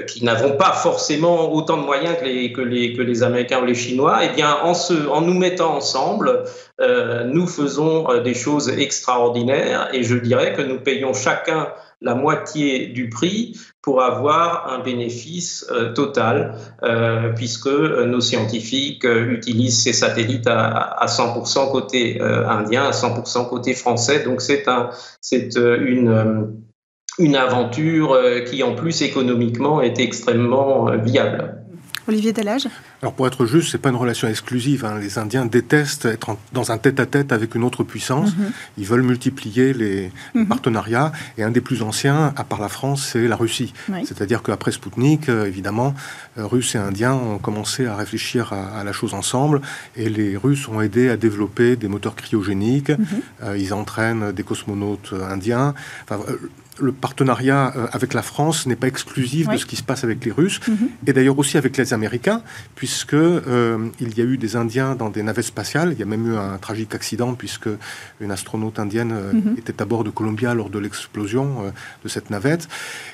qui 0.07 0.25
n'avons 0.25 0.57
pas 0.57 0.73
forcément 0.73 1.53
autant 1.53 1.77
de 1.77 1.83
moyens 1.83 2.17
que 2.19 2.61
les, 2.61 3.23
Américains 3.23 3.61
ou 3.61 3.65
les 3.65 3.75
Chinois, 3.75 4.21
eh 4.23 4.35
bien, 4.35 4.57
en, 4.63 5.21
nous 5.21 5.35
mettant 5.35 5.77
ensemble, 5.77 6.45
euh, 6.81 7.25
nous 7.25 7.47
faisons 7.47 8.23
des 8.23 8.35
choses 8.35 8.69
extraordinaires 8.69 9.89
et 9.93 10.03
je 10.03 10.17
dirais 10.17 10.55
que 10.55 10.63
nous 10.63 10.79
payons 10.79 11.13
chacun 11.13 11.69
la 12.01 12.15
moitié 12.15 12.87
du 12.87 13.09
prix 13.09 13.59
pour 13.81 14.03
avoir 14.03 14.71
un 14.73 14.81
bénéfice 14.81 15.67
total, 15.95 16.55
puisque 17.35 17.69
nos 17.69 18.21
scientifiques 18.21 19.05
utilisent 19.05 19.83
ces 19.83 19.93
satellites 19.95 20.47
à, 20.47 20.67
à 20.67 21.07
100% 21.07 21.73
côté 21.73 22.21
indien, 22.21 22.85
à 22.85 22.91
100% 22.91 23.49
côté 23.49 23.75
français. 23.75 24.23
Donc 24.23 24.43
c'est 24.43 25.57
une 25.57 26.64
une 27.19 27.37
aventure 27.37 28.13
euh, 28.13 28.41
qui, 28.41 28.63
en 28.63 28.75
plus, 28.75 29.03
économiquement, 29.03 29.81
est 29.81 29.99
extrêmement 30.01 30.89
euh, 30.89 30.97
viable. 30.97 31.61
Olivier 32.07 32.35
Delage 32.35 32.69
Alors 33.01 33.15
pour 33.15 33.27
être 33.27 33.47
juste, 33.47 33.73
c'est 33.73 33.79
pas 33.79 33.89
une 33.89 33.97
relation 33.97 34.29
exclusive. 34.29 34.85
Hein. 34.85 34.99
Les 35.01 35.17
Indiens 35.17 35.47
détestent 35.47 36.05
être 36.05 36.37
dans 36.53 36.71
un 36.71 36.77
tête-à-tête 36.77 37.33
avec 37.33 37.55
une 37.55 37.65
autre 37.65 37.83
puissance. 37.83 38.37
Mhm. 38.37 38.53
Ils 38.77 38.85
veulent 38.85 39.03
multiplier 39.03 39.73
les 39.73 40.13
mhm. 40.35 40.47
partenariats. 40.47 41.13
Et 41.39 41.43
un 41.43 41.51
des 41.51 41.63
plus 41.63 41.81
anciens, 41.81 42.35
à 42.37 42.45
part 42.45 42.61
la 42.61 42.69
France, 42.69 43.09
c'est 43.13 43.27
la 43.27 43.37
Russie. 43.37 43.73
C'est-à-dire 44.05 44.43
qu'après 44.43 44.71
Spoutnik, 44.71 45.31
euh, 45.31 45.47
évidemment, 45.47 45.95
Russes 46.37 46.75
et 46.75 46.79
Indiens 46.79 47.15
ont 47.15 47.39
commencé 47.39 47.87
à 47.87 47.97
réfléchir 47.97 48.53
à, 48.53 48.85
la 48.85 48.93
chose 48.93 49.15
ensemble. 49.15 49.63
Et 49.97 50.11
les 50.11 50.37
Russes 50.37 50.69
ont 50.69 50.83
aidé 50.83 51.09
à 51.09 51.17
développer 51.17 51.77
des 51.77 51.89
moteurs 51.89 52.17
cryogéniques. 52.17 52.91
Mhm. 52.91 53.57
ils 53.57 53.73
entraînent 53.73 54.33
des 54.33 54.43
cosmonautes 54.43 55.15
indiens. 55.31 55.73
Enfin, 56.03 56.21
le 56.81 56.93
partenariat 56.93 57.73
euh, 57.77 57.87
avec 57.93 58.15
la 58.15 58.23
France 58.23 58.67
n'est 58.67 58.77
pas 58.77 58.89
exclusif 58.89 59.49
de 59.49 59.57
ce 59.57 59.67
qui 59.67 59.77
se 59.77 59.83
passe 59.83 60.05
avec 60.05 60.25
les 60.25 60.33
Russes, 60.33 60.61
mhm. 60.67 60.89
et 61.07 61.13
d'ailleurs 61.13 61.39
aussi 61.39 61.57
avec 61.57 61.77
les 61.77 61.93
Américains, 61.93 62.43
puisque 62.75 63.15
euh, 63.15 63.89
il 64.01 64.17
y 64.17 64.21
a 64.21 64.25
eu 64.25 64.39
des 64.39 64.57
Indiens 64.57 64.95
dans 64.95 65.11
des 65.11 65.23
navettes 65.23 65.47
spatiales. 65.47 65.93
Il 65.93 65.99
y 65.99 66.03
a 66.03 66.07
même 66.07 66.33
eu 66.33 66.37
un 66.37 66.59
tragique 66.59 66.95
accident 66.95 67.35
puisque 67.35 67.69
une 68.21 68.31
astronaute 68.31 68.79
indienne 68.79 69.13
euh, 69.13 69.33
mhm. 69.33 69.55
était 69.59 69.81
à 69.81 69.85
bord 69.85 70.05
de 70.05 70.11
Columbia 70.11 70.55
lors 70.55 70.71
de 70.71 70.79
l'explosion 70.79 71.73
de 72.03 72.09
cette 72.09 72.31
navette. 72.31 72.69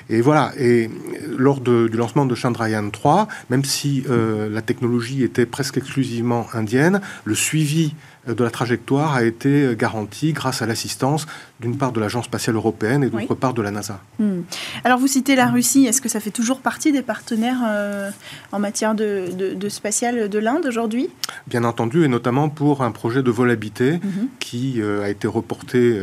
Et 0.09 0.21
voilà. 0.21 0.51
Et 0.57 0.89
lors 1.37 1.59
du 1.61 1.89
lancement 1.89 2.25
de 2.25 2.35
Chandrayaan 2.35 2.89
3, 2.89 3.27
même 3.49 3.63
si 3.63 4.03
la 4.07 4.61
technologie 4.61 5.23
était 5.23 5.45
presque 5.45 5.77
exclusivement 5.77 6.47
indienne, 6.53 7.01
le 7.25 7.35
suivi 7.35 7.93
de 8.27 8.43
la 8.43 8.49
trajectoire 8.51 9.13
a 9.13 9.23
été 9.23 9.75
garantie 9.77 10.33
grâce 10.33 10.61
à 10.61 10.65
l'assistance 10.65 11.25
d'une 11.59 11.77
part 11.77 11.91
de 11.91 11.99
l'Agence 11.99 12.25
spatiale 12.25 12.55
européenne 12.55 13.03
et 13.03 13.09
d'autre 13.09 13.35
part 13.35 13.50
de 13.53 13.61
la 13.61 13.71
NASA. 13.71 14.01
Hmm. 14.19 14.41
Alors 14.83 14.99
vous 14.99 15.07
citez 15.07 15.35
la 15.35 15.47
Russie, 15.47 15.85
est-ce 15.85 16.01
que 16.01 16.09
ça 16.09 16.19
fait 16.19 16.31
toujours 16.31 16.59
partie 16.59 16.91
des 16.91 17.01
partenaires 17.01 17.61
euh, 17.65 18.09
en 18.51 18.59
matière 18.59 18.95
de, 18.95 19.55
de, 19.55 19.69
spatial 19.69 20.29
de 20.29 20.39
l'Inde 20.39 20.65
aujourd'hui? 20.65 21.09
Bien 21.47 21.63
entendu, 21.63 22.03
et 22.03 22.07
notamment 22.07 22.49
pour 22.49 22.83
un 22.83 22.91
projet 22.91 23.23
de 23.23 23.31
vol 23.31 23.49
habité 23.51 23.93
mhm. 23.93 24.27
qui 24.39 24.81
euh, 24.81 25.03
a 25.03 25.09
été 25.09 25.27
reporté 25.27 26.01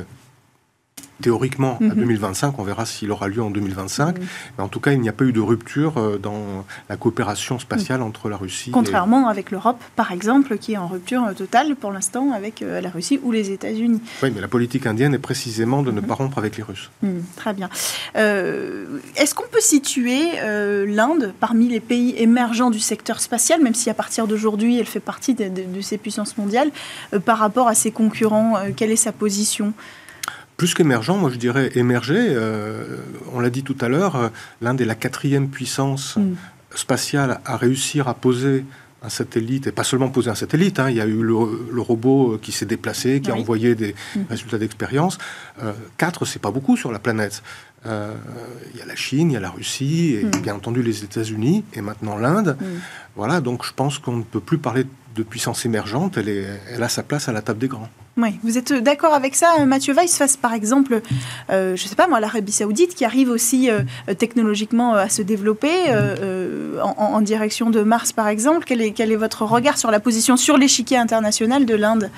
théoriquement 1.23 1.79
à 1.81 1.95
2025. 1.95 2.49
Mm-hmm. 2.49 2.55
On 2.59 2.63
verra 2.63 2.87
s'il 2.87 3.11
aura 3.11 3.29
lieu 3.29 3.43
en 3.43 3.51
2025. 3.51 4.19
Mm-hmm. 4.19 4.23
Mais 4.57 4.65
en 4.65 4.69
tout 4.69 4.81
cas, 4.81 4.93
il 4.93 5.01
n'y 5.01 5.09
a 5.09 5.13
pas 5.13 5.25
eu 5.25 5.33
de 5.33 5.41
rupture 5.41 5.99
euh, 5.99 6.19
dans 6.19 6.65
la 6.89 6.97
coopération 6.97 7.59
spatiale 7.59 8.01
mm. 8.01 8.05
entre 8.05 8.29
la 8.29 8.37
Russie. 8.37 8.71
Contrairement 8.71 9.29
avec 9.29 9.51
l'Europe, 9.51 9.81
par 9.97 10.13
exemple, 10.13 10.59
qui 10.59 10.75
est 10.75 10.77
en 10.77 10.87
rupture 10.87 11.25
euh, 11.25 11.33
totale 11.33 11.77
pour 11.77 11.91
l'instant 11.91 12.33
avec 12.33 12.63
euh, 12.63 12.81
la 12.81 12.91
Russie 12.91 13.21
ou 13.23 13.33
les 13.33 13.51
États-Unis. 13.51 14.01
Oui, 14.23 14.31
mais 14.35 14.41
la 14.41 14.49
politique 14.49 14.87
indienne 14.87 15.15
est 15.15 15.19
précisément 15.19 15.83
de 15.83 15.91
ne 15.91 16.01
pas 16.01 16.15
rompre 16.15 16.39
avec 16.39 16.57
les 16.57 16.63
Russes. 16.63 16.91
Très 17.37 17.53
bien. 17.53 17.69
Est-ce 18.15 19.35
qu'on 19.35 19.49
peut 19.49 19.61
situer 19.61 20.19
l'Inde 20.87 21.33
parmi 21.41 21.69
les 21.69 21.81
pays 21.81 22.15
émergents 22.17 22.71
du 22.71 22.81
secteur 22.81 23.21
spatial, 23.21 23.63
même 23.63 23.75
si 23.75 23.91
à 23.91 23.95
partir 23.95 24.27
d'aujourd'hui, 24.27 24.79
elle 24.79 24.87
fait 24.87 25.01
partie 25.01 25.35
de, 25.35 25.49
de 25.49 25.81
ces 25.81 25.99
puissances 25.99 26.37
mondiales, 26.37 26.71
par 27.25 27.39
rapport 27.39 27.69
à 27.69 27.75
ses 27.75 27.91
concurrents 27.91 28.57
Quelle 28.77 28.91
est 28.91 28.97
sa 28.97 29.13
position? 29.13 29.73
Plus 30.59 30.75
qu'émergent, 30.75 31.17
moi 31.17 31.31
je 31.31 31.37
dirais 31.37 31.71
émergé. 31.77 32.17
Euh, 32.19 32.85
on 33.33 33.41
l'a 33.41 33.49
dit 33.49 33.63
tout 33.63 33.77
à 33.81 33.89
l'heure, 33.89 34.17
euh, 34.17 34.29
l'Inde 34.61 34.81
est 34.83 34.85
la 34.85 34.97
quatrième 34.97 35.49
puissance 35.49 36.17
mm. 36.17 36.35
spatiale 36.75 37.41
à 37.47 37.57
réussir 37.57 38.09
à 38.09 38.15
poser 38.15 38.65
un 39.01 39.09
satellite, 39.09 39.69
et 39.69 39.73
pas 39.73 39.85
seulement 39.85 40.09
poser 40.09 40.29
un 40.29 40.35
satellite, 40.35 40.81
hein. 40.81 40.91
il 40.91 40.97
y 40.97 41.01
a 41.01 41.07
eu 41.07 41.23
le, 41.23 41.81
robot 41.81 42.33
euh, 42.33 42.39
qui 42.43 42.51
s'est 42.51 42.67
déplacé, 42.67 43.21
qui 43.21 43.31
a 43.31 43.37
envoyé 43.37 43.77
des 43.77 43.95
mm. 44.17 44.21
résultats 44.29 44.59
d'expérience. 44.59 45.17
quatre, 45.97 46.25
c'est 46.25 46.43
pas 46.43 46.51
beaucoup 46.51 46.77
sur 46.77 46.91
la 46.91 46.99
planète. 46.99 47.43
Il 47.85 48.79
y 48.79 48.83
a 48.83 48.87
la 48.87 48.97
Chine, 48.97 49.31
il 49.31 49.35
y 49.35 49.37
a 49.37 49.41
la 49.41 49.51
Russie, 49.51 50.17
et 50.21 50.25
mm. 50.25 50.43
bien 50.43 50.57
entendu 50.57 50.83
les 50.83 51.05
États-Unis, 51.05 51.65
et 51.75 51.81
maintenant 51.81 52.19
l'Inde. 52.19 52.57
Voilà, 53.15 53.41
donc 53.41 53.65
je 53.65 53.73
pense 53.73 54.01
qu'on 54.01 54.17
ne 54.17 54.25
peut 54.25 54.41
plus 54.41 54.59
parler 54.59 54.85
de 55.15 55.23
puissance 55.23 55.65
émergente, 55.65 56.17
elle, 56.17 56.29
est, 56.29 56.47
elle 56.73 56.83
a 56.83 56.89
sa 56.89 57.05
place 57.05 57.29
à 57.29 57.33
la 57.33 57.43
table 57.43 57.61
des 57.61 57.69
grands. 57.69 57.91
Oui, 58.21 58.31
vous 58.43 58.59
êtes 58.59 58.73
d'accord 58.73 59.15
avec 59.15 59.37
ça, 59.37 59.65
Mathieu 59.65 59.95
Weiss, 59.95 60.19
face 60.19 60.37
par 60.37 60.53
exemple, 60.53 61.03
euh, 61.51 61.77
je 61.77 61.85
ne 61.85 61.89
sais 61.89 61.95
pas 61.95 62.09
moi, 62.09 62.19
l'Arabie 62.19 62.51
Saoudite 62.51 62.97
qui 62.97 63.05
arrive 63.05 63.31
aussi 63.31 63.71
euh, 63.71 63.83
technologiquement 64.19 64.97
euh, 64.97 65.05
à 65.05 65.09
se 65.09 65.23
développer 65.23 65.71
en, 66.83 67.21
direction 67.21 67.71
de 67.71 67.83
Mars 67.83 68.13
par 68.13 68.27
exemple. 68.27 68.65
Quel 68.67 68.83
est 69.13 69.17
votre 69.17 69.43
regard 69.45 69.79
sur 69.79 69.93
la 69.93 70.01
position 70.01 70.37
sur 70.37 70.57
l'échiquier 70.57 70.97
international 70.97 71.65
de 71.65 71.75
l'Inde? 71.77 72.11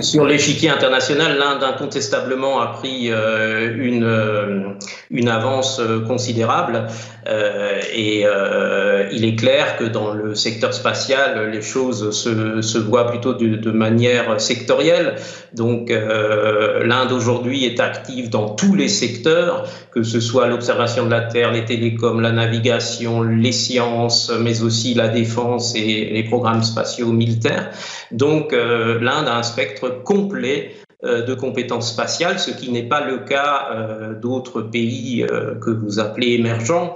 Sur 0.00 0.24
l'échiquier 0.24 0.70
international, 0.70 1.38
l'Inde 1.38 1.62
incontestablement 1.62 2.60
a 2.60 2.68
pris 2.68 3.08
une, 3.08 4.76
une 5.10 5.28
avance 5.28 5.80
considérable. 6.06 6.88
Euh, 7.28 7.80
et 7.92 8.24
euh, 8.24 9.08
il 9.12 9.24
est 9.24 9.36
clair 9.36 9.76
que 9.78 9.84
dans 9.84 10.12
le 10.12 10.34
secteur 10.34 10.72
spatial, 10.72 11.50
les 11.50 11.62
choses 11.62 12.10
se, 12.10 12.62
se 12.62 12.78
voient 12.78 13.08
plutôt 13.08 13.34
de, 13.34 13.56
de, 13.56 13.70
manière 13.70 14.40
sectorielle. 14.40 15.16
Donc 15.52 15.90
euh, 15.90 16.84
l'Inde 16.84 17.12
aujourd'hui 17.12 17.64
est 17.64 17.80
active 17.80 18.30
dans 18.30 18.50
tous 18.50 18.74
les 18.74 18.88
secteurs, 18.88 19.64
que 19.90 20.02
ce 20.02 20.20
soit 20.20 20.46
l'observation 20.46 21.06
de 21.06 21.10
la 21.10 21.22
Terre, 21.22 21.52
les 21.52 21.64
télécoms, 21.64 22.20
la 22.20 22.32
navigation, 22.32 23.22
les 23.22 23.52
sciences, 23.52 24.32
mais 24.40 24.62
aussi 24.62 24.94
la 24.94 25.08
défense 25.08 25.74
et 25.74 26.10
les 26.12 26.24
programmes 26.24 26.62
spatiaux 26.62 27.10
militaires. 27.12 27.70
Donc 28.12 28.52
l'Inde 28.52 29.28
a 29.28 29.38
un 29.38 29.42
spectre 29.42 29.75
complet 29.80 30.74
euh, 31.04 31.26
de 31.26 31.34
compétences 31.34 31.92
spatiales, 31.92 32.38
ce 32.38 32.50
qui 32.50 32.70
n'est 32.70 32.88
pas 32.88 33.06
le 33.06 33.18
cas 33.18 33.68
euh, 33.70 34.18
d'autres 34.18 34.62
pays 34.62 35.22
euh, 35.22 35.54
que 35.54 35.70
vous 35.70 36.00
appelez 36.00 36.32
émergents, 36.32 36.94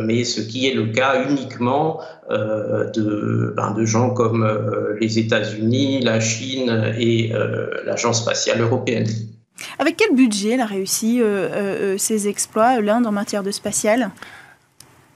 mais 0.00 0.24
ce 0.24 0.40
qui 0.40 0.66
est 0.66 0.74
le 0.74 0.86
cas 0.86 1.28
uniquement 1.28 2.00
de, 2.28 3.54
ben, 3.56 3.70
de 3.70 3.84
gens 3.84 4.10
comme 4.10 4.44
les 5.00 5.20
États-Unis, 5.20 6.00
la 6.00 6.18
Chine 6.18 6.92
et 6.98 7.32
l'Agence 7.84 8.22
spatiale 8.22 8.60
européenne. 8.62 9.06
Avec 9.78 9.96
quel 9.96 10.16
budget 10.16 10.54
elle 10.54 10.60
a 10.60 10.66
réussi 10.66 11.22
ces 11.98 12.26
exploits, 12.26 12.80
l'Inde, 12.80 13.06
en 13.06 13.12
matière 13.12 13.44
de 13.44 13.52
spatial 13.52 14.10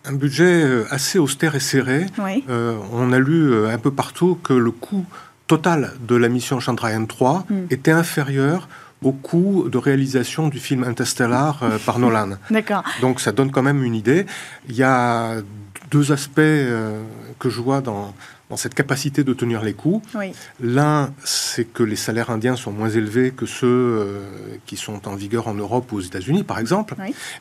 un 0.07 0.13
budget 0.13 0.85
assez 0.91 1.19
austère 1.19 1.55
et 1.55 1.61
serré. 1.61 2.07
on 2.93 3.13
a 3.13 3.19
lu 3.19 3.67
un 3.67 3.79
peu 3.79 3.91
partout 3.91 4.39
que 4.41 4.53
le 4.53 4.71
coût 4.71 5.07
total 5.47 5.93
de 6.07 6.17
la 6.17 6.29
mission 6.29 6.61
Chandrayaan 6.61 7.07
3 7.07 7.47
hmm. 7.49 7.55
était 7.71 7.91
inférieur 7.91 8.69
au 9.03 9.13
coût 9.13 9.69
de 9.69 9.77
réalisation 9.77 10.49
du 10.49 10.59
film 10.59 10.83
Interstellar 10.85 11.63
euh, 11.63 11.79
par 11.85 11.99
Nolan. 11.99 12.31
D'accord. 12.51 12.83
Donc 13.01 13.21
ça 13.21 13.33
donne 13.33 13.51
quand 13.51 13.63
même 13.63 13.85
une 13.85 13.95
idée. 13.95 14.27
Il 14.69 14.75
y 14.75 14.83
a 14.83 15.37
deux 15.91 16.11
aspects 16.11 16.39
euh, 16.39 17.03
que 17.39 17.51
je 17.51 17.61
vois 17.61 17.81
dans, 17.83 18.15
dans 18.51 18.57
cette 18.57 18.75
capacité 18.75 19.25
de 19.25 19.33
tenir 19.33 19.63
les 19.63 19.73
coûts. 19.73 20.03
L'un, 20.61 21.13
c'est 21.25 21.65
que 21.65 21.83
les 21.83 21.97
salaires 21.97 22.31
indiens 22.31 22.57
sont 22.57 22.73
moins 22.73 22.91
élevés 22.91 23.31
que 23.31 23.47
ceux 23.47 23.67
euh, 23.67 24.21
qui 24.67 24.77
sont 24.77 25.09
en 25.09 25.15
vigueur 25.15 25.49
en 25.49 25.55
Europe 25.55 25.91
ou 25.93 25.97
aux 25.97 26.01
États-Unis, 26.01 26.45
par 26.45 26.59
exemple. 26.59 26.95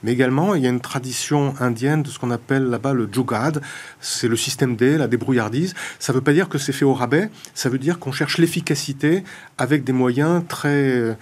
Mais 0.04 0.12
également, 0.12 0.56
il 0.56 0.64
y 0.64 0.68
a 0.68 0.70
une 0.70 0.82
tradition 0.82 1.54
indienne 1.60 2.04
de 2.04 2.10
ce 2.10 2.20
qu'on 2.20 2.32
appelle 2.32 2.64
là-bas 2.64 2.94
le 2.94 3.10
jugad. 3.12 3.62
C'est 4.00 4.28
le 4.28 4.38
système 4.38 4.76
D, 4.76 4.98
la 4.98 5.08
débrouillardise. 5.08 5.74
Ça 6.00 6.14
ne 6.14 6.18
veut 6.18 6.24
pas 6.24 6.34
dire 6.34 6.50
que 6.50 6.58
c'est 6.58 6.74
fait 6.74 6.86
au 6.86 6.94
rabais. 6.94 7.30
Ça 7.54 7.70
veut 7.70 7.80
dire 7.80 8.00
qu'on 8.00 8.12
cherche 8.12 8.38
l'efficacité 8.38 9.24
avec 9.58 9.84
des 9.84 9.94
moyens 9.94 10.44
très 10.48 10.70
euh, 10.70 11.14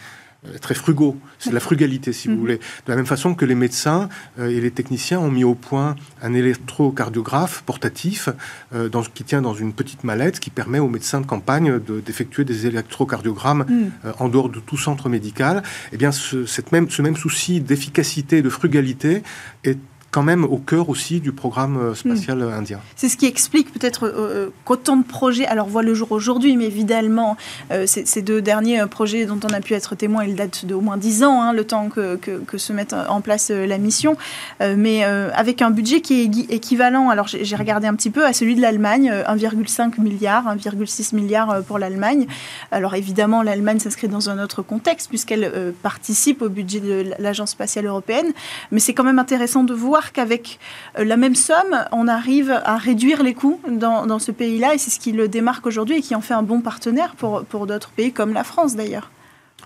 très 0.60 0.74
frugaux. 0.74 1.18
C'est 1.38 1.50
de 1.50 1.54
la 1.54 1.60
frugalité, 1.60 2.14
si 2.14 2.28
vous 2.28 2.34
mhm. 2.34 2.40
voulez. 2.40 2.58
De 2.58 2.90
la 2.90 2.96
même 2.96 3.06
façon 3.06 3.36
que 3.36 3.46
les 3.46 3.56
médecins 3.56 4.10
euh, 4.40 4.50
et 4.50 4.60
les 4.60 4.72
techniciens 4.72 5.20
ont 5.20 5.30
mis 5.30 5.44
au 5.44 5.54
point 5.54 5.96
un 6.22 6.34
électrocardiographe 6.34 7.62
portatif 7.66 8.30
euh, 8.74 8.90
dans, 8.90 9.04
qui 9.04 9.24
tient 9.24 9.42
dans 9.42 9.54
une 9.54 9.74
petite 9.74 10.04
mallette 10.04 10.40
qui 10.40 10.50
permet 10.50 10.80
aux 10.80 10.88
médecins 10.88 11.22
de 11.22 11.28
campagne 11.28 11.80
d'effectuer 11.80 12.44
des 12.44 12.66
électrocardiogrammes 12.66 13.66
mhm. 13.70 13.92
en 14.20 14.30
dehors 14.30 14.50
de 14.50 14.60
tout 14.60 14.78
centre 14.78 15.10
médical. 15.10 15.62
Eh 15.92 15.98
bien, 15.98 16.12
ce, 16.12 16.46
cette 16.46 16.72
même, 16.72 16.90
ce 16.90 17.02
même 17.02 17.16
souci 17.16 17.62
d'efficacité 17.62 18.38
et 18.38 18.42
de 18.42 18.50
frugalité 18.50 19.24
est 19.64 19.78
quand 20.12 20.24
même 20.24 20.44
au 20.44 20.58
cœur 20.58 20.90
aussi 20.90 21.22
du 21.22 21.32
programme 21.32 21.78
euh, 21.78 21.96
spatial 21.96 22.40
hmm. 22.40 22.54
indien. 22.54 22.80
C'est 22.98 23.08
ce 23.08 23.16
qui 23.16 23.26
explique 23.26 23.72
peut-être 23.72 24.06
euh, 24.06 24.12
euh, 24.18 24.50
qu'autant 24.66 24.98
de 24.98 25.06
projets, 25.06 25.48
alors 25.48 25.68
voient 25.68 25.84
le 25.84 25.94
jour 25.94 26.12
aujourd'hui, 26.12 26.58
mais 26.58 26.66
évidemment, 26.66 27.38
ces, 27.86 28.22
deux 28.22 28.42
derniers 28.42 28.86
projets 28.88 29.26
dont 29.26 29.40
on 29.44 29.54
a 29.54 29.62
pu 29.62 29.74
être 29.74 29.96
témoin, 29.96 30.26
ils 30.26 30.36
datent 30.36 30.66
de 30.66 30.76
au 30.76 30.82
moins 30.82 30.98
10 30.98 31.24
ans, 31.24 31.42
hein, 31.42 31.54
le 31.54 31.64
temps 31.64 31.88
que, 31.88 32.18
que, 32.18 32.58
se 32.58 32.74
mette 32.74 32.94
en 32.94 33.22
place 33.22 33.50
la 33.50 33.78
mission, 33.78 34.18
mais 34.60 35.04
avec 35.04 35.62
un 35.62 35.72
budget 35.72 36.02
qui 36.02 36.22
est 36.22 36.54
équivalent, 36.54 37.10
alors 37.10 37.28
j'ai 37.28 37.56
regardé 37.56 37.88
un 37.88 37.96
petit 37.96 38.10
peu, 38.10 38.26
à 38.26 38.34
celui 38.34 38.56
de 38.56 38.62
l'Allemagne, 38.62 39.10
1,5 39.10 40.02
milliard, 40.02 40.46
1,6 40.54 41.16
milliard 41.16 41.64
pour 41.64 41.80
l'Allemagne. 41.80 42.28
Alors 42.72 42.96
évidemment, 42.96 43.42
l'Allemagne 43.44 43.80
s'inscrit 43.80 44.10
dans 44.10 44.30
un 44.30 44.44
autre 44.44 44.62
contexte, 44.62 45.08
puisqu'elle 45.08 45.74
participe 45.82 46.42
au 46.42 46.50
budget 46.50 46.82
de 46.82 47.06
l'Agence 47.20 47.52
spatiale 47.52 47.86
européenne, 47.86 48.32
mais 48.72 48.80
c'est 48.80 48.94
quand 48.94 49.06
même 49.06 49.20
intéressant 49.20 49.64
de 49.64 49.74
voir 49.74 50.01
qu'avec 50.12 50.60
euh, 50.98 51.04
la 51.04 51.18
même 51.18 51.36
somme, 51.36 51.86
on 51.92 52.08
arrive 52.08 52.52
à 52.66 52.78
réduire 52.78 53.24
les 53.24 53.34
coûts 53.34 53.60
dans, 53.68 54.20
ce 54.20 54.32
pays-là, 54.32 54.74
et 54.74 54.78
c'est 54.78 54.90
ce 54.90 55.00
qui 55.00 55.12
le 55.12 55.28
démarque 55.28 55.66
aujourd'hui 55.68 55.98
et 55.98 56.02
qui 56.02 56.16
en 56.16 56.22
fait 56.22 56.34
un 56.34 56.44
bon 56.44 56.62
partenaire 56.62 57.16
pour, 57.16 57.44
pour 57.44 57.68
d'autres 57.68 57.90
pays, 57.92 58.12
comme 58.12 58.34
la 58.34 58.44
France 58.44 58.76
d'ailleurs. 58.76 59.10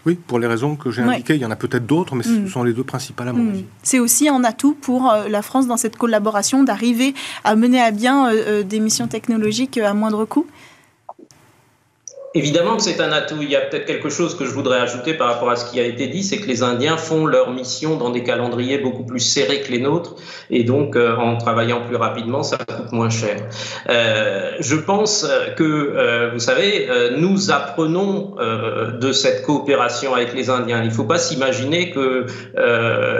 Oui, 0.06 0.16
pour 0.16 0.38
les 0.38 0.46
raisons 0.46 0.76
que 0.76 0.92
j'ai 0.92 1.02
indiquées. 1.02 1.36
Il 1.36 1.42
y 1.42 1.46
en 1.46 1.52
a 1.52 1.56
peut-être 1.56 1.88
d'autres, 1.88 2.16
mais 2.16 2.24
ce 2.24 2.30
mm. 2.30 2.48
sont 2.48 2.64
les 2.64 2.74
deux 2.74 2.84
principales 2.84 3.28
à 3.28 3.34
mon 3.34 3.44
mm. 3.44 3.50
avis. 3.50 3.66
C'est 3.82 4.00
aussi 4.00 4.30
un 4.30 4.44
atout 4.44 4.76
pour 4.80 5.10
euh, 5.10 5.28
la 5.28 5.42
France 5.42 5.66
dans 5.66 5.78
cette 5.78 5.98
collaboration 5.98 6.64
d'arriver 6.64 7.16
à 7.44 7.56
mener 7.56 7.82
à 7.82 7.90
bien 7.90 8.30
euh, 8.30 8.62
des 8.62 8.80
missions 8.80 9.08
technologiques 9.08 9.80
à 9.80 9.94
moindre 9.94 10.26
coût 10.26 10.46
Évidemment 12.36 12.76
que 12.76 12.84
c'est 12.84 13.00
un 13.00 13.14
atout. 13.14 13.38
Il 13.42 13.50
y 13.50 13.56
a 13.56 13.62
peut-être 13.62 13.86
quelque 13.86 14.10
chose 14.10 14.36
que 14.36 14.44
je 14.44 14.52
voudrais 14.52 14.80
ajouter 14.80 15.14
par 15.14 15.28
rapport 15.28 15.50
à 15.50 15.56
ce 15.56 15.72
qui 15.72 15.80
a 15.80 15.84
été 15.84 16.08
dit, 16.08 16.22
c'est 16.22 16.38
que 16.38 16.48
les 16.48 16.64
Indiens 16.64 16.98
font 16.98 17.26
leur 17.26 17.52
mission 17.52 17.96
dans 17.96 18.10
des 18.10 18.24
calendriers 18.24 18.78
beaucoup 18.78 19.06
plus 19.06 19.22
serrés 19.22 19.62
que 19.62 19.72
les 19.72 19.80
nôtres, 19.80 20.16
et 20.50 20.66
donc 20.66 20.98
euh, 20.98 21.16
en 21.16 21.38
travaillant 21.38 21.82
plus 21.88 21.96
rapidement, 21.96 22.44
ça 22.44 22.58
coûte 22.58 22.92
moins 22.92 23.10
cher. 23.10 23.38
Euh, 23.90 24.52
je 24.60 24.76
pense 24.76 25.26
que, 25.56 25.64
euh, 25.64 26.32
vous 26.34 26.40
savez, 26.40 26.88
euh, 26.90 27.18
nous 27.18 27.52
apprenons 27.52 28.36
de 28.36 29.12
cette 29.14 29.44
coopération 29.44 30.14
avec 30.14 30.34
les 30.34 30.50
Indiens. 30.50 30.82
Il 30.82 30.90
ne 30.90 30.94
faut 30.94 31.06
pas 31.06 31.18
s'imaginer 31.18 31.92
que 31.92 32.26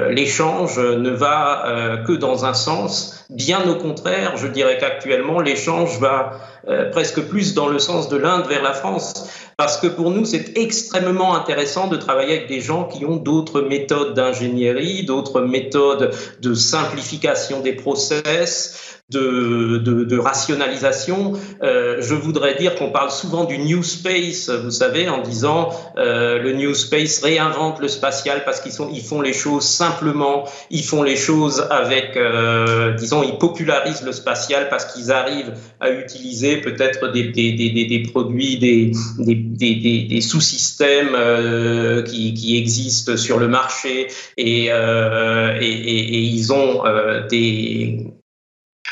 l'échange 0.10 0.78
ne 0.78 1.10
va 1.10 2.02
que 2.06 2.12
dans 2.12 2.46
un 2.46 2.54
sens. 2.54 3.26
Bien 3.30 3.68
au 3.68 3.76
contraire, 3.76 4.38
je 4.38 4.48
dirais 4.48 4.78
qu'actuellement, 4.80 5.40
l'échange 5.40 6.00
va 6.00 6.32
euh, 6.68 6.90
presque 6.90 7.22
plus 7.22 7.54
dans 7.54 7.68
le 7.68 7.80
sens 7.80 8.10
de 8.10 8.18
l'Inde 8.18 8.48
vers 8.48 8.64
la 8.64 8.74
France, 8.74 9.30
parce 9.58 9.78
que 9.78 9.88
pour 9.88 10.12
nous, 10.12 10.26
c'est 10.26 10.58
extrêmement 10.58 11.36
intéressant 11.36 11.88
de 11.88 11.96
travailler 11.96 12.38
avec 12.38 12.48
des 12.48 12.60
gens 12.60 12.86
qui 12.86 13.06
ont 13.06 13.18
d'autres 13.18 13.62
méthodes 13.62 14.14
d'ingénierie, 14.14 15.06
d'autres 15.06 15.42
méthodes 15.42 16.12
de 16.42 16.54
simplification 16.54 17.62
des 17.62 17.74
process, 17.74 18.95
de, 19.12 19.78
de, 19.78 20.18
rationalisation. 20.18 21.34
Euh, 21.62 21.98
je 22.02 22.16
voudrais 22.16 22.56
dire 22.56 22.74
qu'on 22.76 22.90
parle 22.90 23.12
souvent 23.12 23.44
du 23.44 23.60
New 23.60 23.84
Space, 23.84 24.50
vous 24.50 24.72
savez, 24.72 25.08
en 25.08 25.22
disant 25.22 25.70
euh, 25.98 26.40
le 26.40 26.54
New 26.54 26.74
Space 26.74 27.22
réinvente 27.22 27.80
le 27.80 27.88
spatial 27.88 28.44
parce 28.46 28.62
qu'ils 28.62 28.74
ils 28.92 29.04
font 29.04 29.22
les 29.22 29.34
choses 29.34 29.64
simplement, 29.64 30.46
ils 30.72 30.84
font 30.84 31.04
les 31.04 31.16
choses 31.16 31.68
avec, 31.70 32.18
euh, 32.18 32.94
disons, 32.94 33.22
ils 33.22 33.38
popularisent 33.38 34.04
le 34.04 34.12
spatial 34.12 34.70
parce 34.70 34.86
qu'ils 34.86 35.12
arrivent 35.12 35.54
à 35.80 35.92
utiliser 35.92 36.58
peut-être 36.58 37.12
des, 37.12 37.26
des, 37.26 37.52
des, 37.54 37.86
des, 37.86 38.04
produits, 38.12 38.58
des, 38.58 38.92
des, 39.20 40.22
sous-systèmes 40.22 41.14
euh, 41.14 42.02
qui, 42.02 42.34
qui, 42.34 42.58
existent 42.58 43.18
sur 43.18 43.38
le 43.38 43.48
marché 43.48 44.08
et, 44.38 44.68
euh, 44.72 45.60
et, 45.62 45.68
et, 45.68 46.16
et 46.16 46.22
ils 46.22 46.52
ont 46.52 46.84
des 47.30 48.15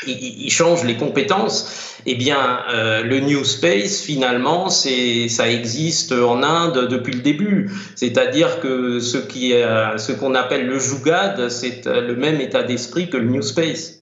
il, 0.06 0.50
change 0.50 0.84
les 0.84 0.96
compétences, 0.96 1.98
eh 2.06 2.14
bien, 2.14 2.60
euh, 2.72 3.02
le 3.02 3.20
New 3.20 3.44
Space, 3.44 4.00
finalement, 4.00 4.68
ça 4.68 5.50
existe 5.50 6.12
en 6.12 6.42
Inde 6.42 6.88
depuis 6.88 7.14
le 7.14 7.20
début. 7.20 7.70
C'est-à-dire 7.94 8.60
que 8.60 9.00
ce, 9.00 9.18
ce 9.18 10.12
qu'on 10.12 10.34
appelle 10.34 10.66
le 10.66 10.78
Jugad, 10.78 11.48
c'est 11.48 11.86
euh, 11.86 12.06
le 12.06 12.16
même 12.16 12.40
état 12.40 12.62
d'esprit 12.62 13.08
que 13.08 13.16
le 13.16 13.28
New 13.28 13.42
Space. 13.42 14.00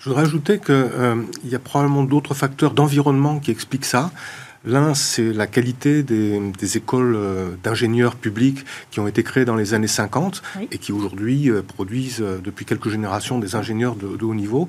Je 0.00 0.08
voudrais 0.08 0.22
ajouter 0.22 0.58
qu'il 0.58 0.74
euh, 0.74 1.16
y 1.44 1.54
a 1.54 1.58
probablement 1.58 2.04
d'autres 2.04 2.32
facteurs 2.32 2.72
d'environnement 2.72 3.38
qui 3.38 3.50
expliquent 3.50 3.84
ça. 3.84 4.10
L'un, 4.64 4.92
c'est 4.92 5.32
la 5.32 5.46
qualité 5.46 6.02
des, 6.02 6.76
écoles 6.76 7.18
d'ingénieurs 7.62 8.16
publics 8.16 8.66
qui 8.90 9.00
ont 9.00 9.08
été 9.08 9.22
créées 9.22 9.46
dans 9.46 9.56
les 9.56 9.72
années 9.72 9.86
50 9.86 10.42
et 10.70 10.76
qui 10.76 10.92
aujourd'hui 10.92 11.50
produisent 11.66 12.20
depuis 12.44 12.66
quelques 12.66 12.90
générations 12.90 13.38
des 13.38 13.54
ingénieurs 13.54 13.96
de, 13.96 14.16
de 14.16 14.24
haut 14.24 14.34
niveau. 14.34 14.68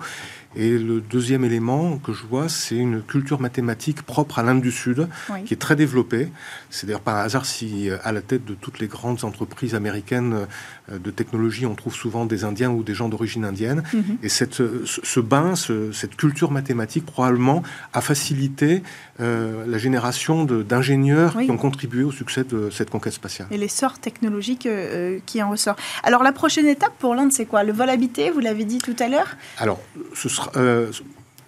Et 0.56 0.78
le 0.78 1.00
deuxième 1.00 1.46
élément 1.46 1.98
que 1.98 2.12
je 2.12 2.26
vois, 2.26 2.50
c'est 2.50 2.76
une 2.76 3.02
culture 3.02 3.40
mathématique 3.40 4.02
propre 4.02 4.40
à 4.40 4.44
l'Inde 4.44 4.62
du 4.62 4.72
Sud, 4.72 5.08
qui 5.46 5.54
est 5.54 5.58
très 5.58 5.78
développée. 5.78 6.30
C'est 6.70 6.88
d'ailleurs 6.88 7.02
pas 7.02 7.22
un 7.22 7.24
hasard 7.24 7.46
si, 7.46 7.90
euh, 7.90 7.98
à 8.04 8.12
la 8.12 8.22
tête 8.22 8.44
de 8.44 8.54
toutes 8.54 8.80
les 8.80 8.88
grandes 8.88 9.24
entreprises 9.24 9.76
américaines 9.76 10.34
euh, 10.34 10.46
de 10.90 11.12
technologie, 11.12 11.66
on 11.66 11.76
trouve 11.76 11.94
souvent 11.94 12.26
des 12.26 12.44
Indiens 12.44 12.72
ou 12.72 12.84
des 12.84 12.94
gens 12.94 13.08
d'origine 13.08 13.46
indienne. 13.46 13.84
Mhm. 13.94 14.18
Et 14.24 14.30
cette, 14.30 14.62
ce, 14.86 15.20
bain, 15.20 15.54
cette 15.56 16.16
culture 16.16 16.52
mathématique, 16.52 17.06
probablement, 17.06 17.64
a 17.94 18.02
facilité 18.02 18.84
euh, 19.20 19.66
la 19.68 19.78
génération 19.78 20.46
d'ingénieurs 20.46 21.38
qui 21.40 21.52
ont 21.52 21.58
contribué 21.58 22.04
au 22.04 22.12
succès 22.12 22.44
de 22.44 22.70
cette 22.70 22.90
conquête 22.90 23.14
spatiale. 23.14 23.48
Et 23.52 23.58
l'essor 23.58 24.00
technologique 24.00 24.68
qui 25.26 25.44
en 25.44 25.52
ressort. 25.52 25.76
Alors, 26.04 26.24
la 26.24 26.32
prochaine 26.32 26.68
étape 26.68 26.94
pour 27.00 27.16
l'Inde, 27.16 27.32
c'est 27.32 27.46
quoi? 27.46 27.64
Le 27.64 27.74
vol 27.74 27.90
habité, 27.90 28.30
vous 28.30 28.40
l'avez 28.40 28.66
dit 28.66 28.80
tout 28.80 28.96
à 29.00 29.08
l'heure? 29.08 29.36
Alors, 29.58 29.80
ce 30.14 30.30
sera 30.30 30.52
euh, 30.56 30.92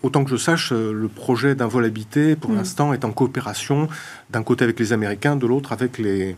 autant 0.01 0.23
que 0.23 0.29
je 0.29 0.37
sache, 0.37 0.71
euh, 0.71 0.93
le 0.93 1.07
projet 1.07 1.55
d'un 1.55 1.67
vol 1.67 1.85
habité, 1.85 2.35
pour 2.35 2.51
mm. 2.51 2.55
l'instant, 2.55 2.93
est 2.93 3.05
en 3.05 3.11
coopération 3.11 3.87
d'un 4.29 4.43
côté 4.43 4.63
avec 4.63 4.79
les 4.79 4.93
Américains, 4.93 5.35
de 5.35 5.47
l'autre 5.47 5.71
avec 5.71 5.97
les, 5.97 6.35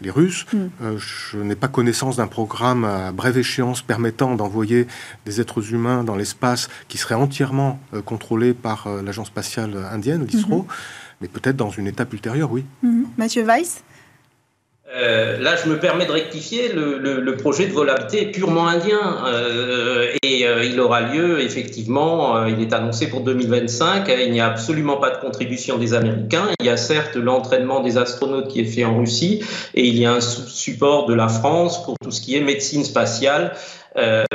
les 0.00 0.10
Russes. 0.10 0.46
Mm. 0.52 0.58
Euh, 0.82 0.98
je 0.98 1.38
n'ai 1.38 1.54
pas 1.54 1.68
connaissance 1.68 2.16
d'un 2.16 2.26
programme 2.26 2.84
à 2.84 3.12
brève 3.12 3.38
échéance 3.38 3.82
permettant 3.82 4.34
d'envoyer 4.34 4.86
des 5.24 5.40
êtres 5.40 5.72
humains 5.72 6.04
dans 6.04 6.16
l'espace 6.16 6.68
qui 6.88 6.98
serait 6.98 7.14
entièrement 7.14 7.80
contrôlé 8.04 8.54
par 8.54 8.88
l'agence 9.02 9.28
spatiale 9.28 9.76
indienne, 9.90 10.26
l'ISRO, 10.26 10.62
mm-hmm. 10.62 11.16
mais 11.20 11.28
peut-être 11.28 11.56
dans 11.56 11.70
une 11.70 11.86
étape 11.86 12.12
ultérieure, 12.12 12.50
oui. 12.52 12.64
Mm-hmm. 12.84 13.04
Mathieu 13.16 13.44
Weiss? 13.44 13.82
Euh, 14.94 15.38
là, 15.40 15.56
je 15.56 15.68
me 15.68 15.78
permets 15.78 16.06
de 16.06 16.12
rectifier, 16.12 16.72
le, 16.72 16.98
le, 16.98 17.20
le 17.20 17.36
projet 17.36 17.66
de 17.66 17.72
volabilité 17.72 18.22
est 18.22 18.30
purement 18.30 18.68
indien. 18.68 19.24
Euh, 19.26 20.12
et 20.22 20.46
euh, 20.46 20.64
il 20.64 20.78
aura 20.80 21.00
lieu 21.00 21.40
effectivement, 21.40 22.36
euh, 22.36 22.48
il 22.48 22.60
est 22.60 22.72
annoncé 22.72 23.08
pour 23.08 23.22
2025, 23.22 24.08
il 24.24 24.30
n'y 24.30 24.40
a 24.40 24.46
absolument 24.46 24.98
pas 24.98 25.10
de 25.10 25.16
contribution 25.18 25.78
des 25.78 25.94
Américains, 25.94 26.48
il 26.60 26.66
y 26.66 26.70
a 26.70 26.76
certes 26.76 27.16
l'entraînement 27.16 27.80
des 27.80 27.98
astronautes 27.98 28.48
qui 28.48 28.60
est 28.60 28.64
fait 28.64 28.84
en 28.84 28.98
Russie 28.98 29.42
et 29.74 29.86
il 29.86 29.98
y 29.98 30.06
a 30.06 30.12
un 30.12 30.20
support 30.20 31.06
de 31.06 31.14
la 31.14 31.28
France 31.28 31.84
pour 31.84 31.96
tout 32.02 32.10
ce 32.10 32.20
qui 32.20 32.36
est 32.36 32.40
médecine 32.40 32.84
spatiale 32.84 33.54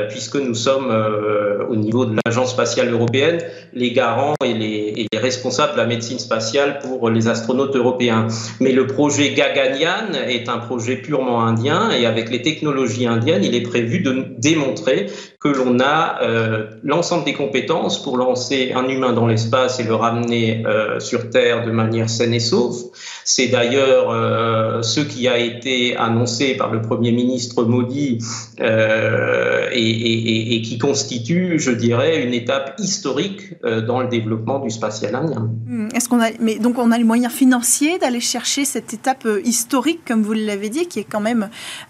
puisque 0.08 0.36
nous 0.36 0.54
sommes 0.54 0.90
euh, 0.90 1.64
au 1.68 1.76
niveau 1.76 2.04
de 2.04 2.16
l'Agence 2.24 2.50
spatiale 2.50 2.92
européenne 2.92 3.38
les 3.72 3.92
garants 3.92 4.34
et 4.44 4.54
les, 4.54 5.06
responsables 5.14 5.72
de 5.74 5.78
la 5.78 5.86
médecine 5.86 6.18
spatiale 6.18 6.80
pour 6.80 7.08
les 7.08 7.28
astronautes 7.28 7.76
européens. 7.76 8.26
Mais 8.60 8.72
le 8.72 8.86
projet 8.86 9.34
Gaganyaan 9.34 10.14
est 10.14 10.48
un 10.48 10.58
projet 10.58 10.96
purement 10.96 11.44
indien 11.44 11.90
et 11.90 12.06
avec 12.06 12.30
les 12.30 12.42
technologies 12.42 13.06
indiennes, 13.06 13.44
il 13.44 13.54
est 13.54 13.62
prévu 13.62 14.00
de 14.00 14.26
démontrer 14.38 15.06
que 15.42 15.48
l'on 15.48 15.80
a 15.80 16.22
euh, 16.22 16.66
l'ensemble 16.84 17.24
des 17.24 17.34
compétences 17.34 18.02
pour 18.02 18.16
lancer 18.16 18.72
un 18.74 18.88
humain 18.88 19.12
dans 19.12 19.26
l'espace 19.26 19.80
et 19.80 19.84
le 19.84 19.94
ramener 19.94 20.64
sur 20.98 21.30
Terre 21.30 21.64
de 21.64 21.70
manière 21.70 22.08
saine 22.08 22.34
et 22.34 22.40
sauve. 22.40 22.76
C'est 23.24 23.48
d'ailleurs 23.48 24.84
ce 24.84 25.00
qui 25.00 25.28
a 25.28 25.38
été 25.38 25.96
annoncé 25.96 26.54
par 26.56 26.70
le 26.70 26.82
Premier 26.82 27.12
ministre 27.12 27.64
Modi 27.64 28.18
euh, 28.60 29.68
et, 29.72 30.62
qui 30.62 30.78
constitue, 30.78 31.58
je 31.58 31.70
dirais, 31.70 32.22
une 32.22 32.34
étape 32.34 32.74
historique 32.78 33.54
euh, 33.64 33.80
dans 33.80 34.00
le 34.00 34.08
développement 34.08 34.58
du 34.60 34.70
spatial 34.70 35.14
indien. 35.14 35.50
Hmm. 35.66 35.88
Est-ce 35.94 36.08
qu'on 36.08 36.20
a, 36.20 36.28
mais 36.38 36.58
donc 36.58 36.78
on 36.78 36.90
a 36.92 36.98
les 36.98 37.04
moyens 37.04 37.32
financiers 37.32 37.98
d'aller 37.98 38.20
chercher 38.20 38.64
cette 38.64 38.92
étape 38.94 39.26
euh, 39.26 39.40
historique, 39.44 40.00
comme 40.06 40.22
vous 40.22 40.32
l'avez 40.34 40.68
dit, 40.68 40.86
qui 40.86 41.00
est 41.00 41.06
quand 41.10 41.20
même, 41.20 41.48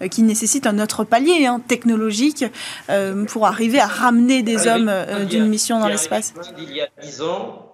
qui 0.09 0.23
nécessite 0.23 0.65
un 0.65 0.79
autre 0.79 1.03
palier 1.03 1.45
hein, 1.45 1.61
technologique 1.67 2.45
pour 3.27 3.42
arriver 3.45 3.79
à 3.79 3.87
ramener 3.87 4.43
des 4.43 4.67
hommes 4.67 4.91
d'une 5.29 5.47
mission 5.47 5.79
dans 5.79 5.87
l'espace. 5.87 6.33
Il 6.57 6.71
y 6.75 6.81
a 6.81 6.87
dix 7.01 7.21
ans, 7.21 7.69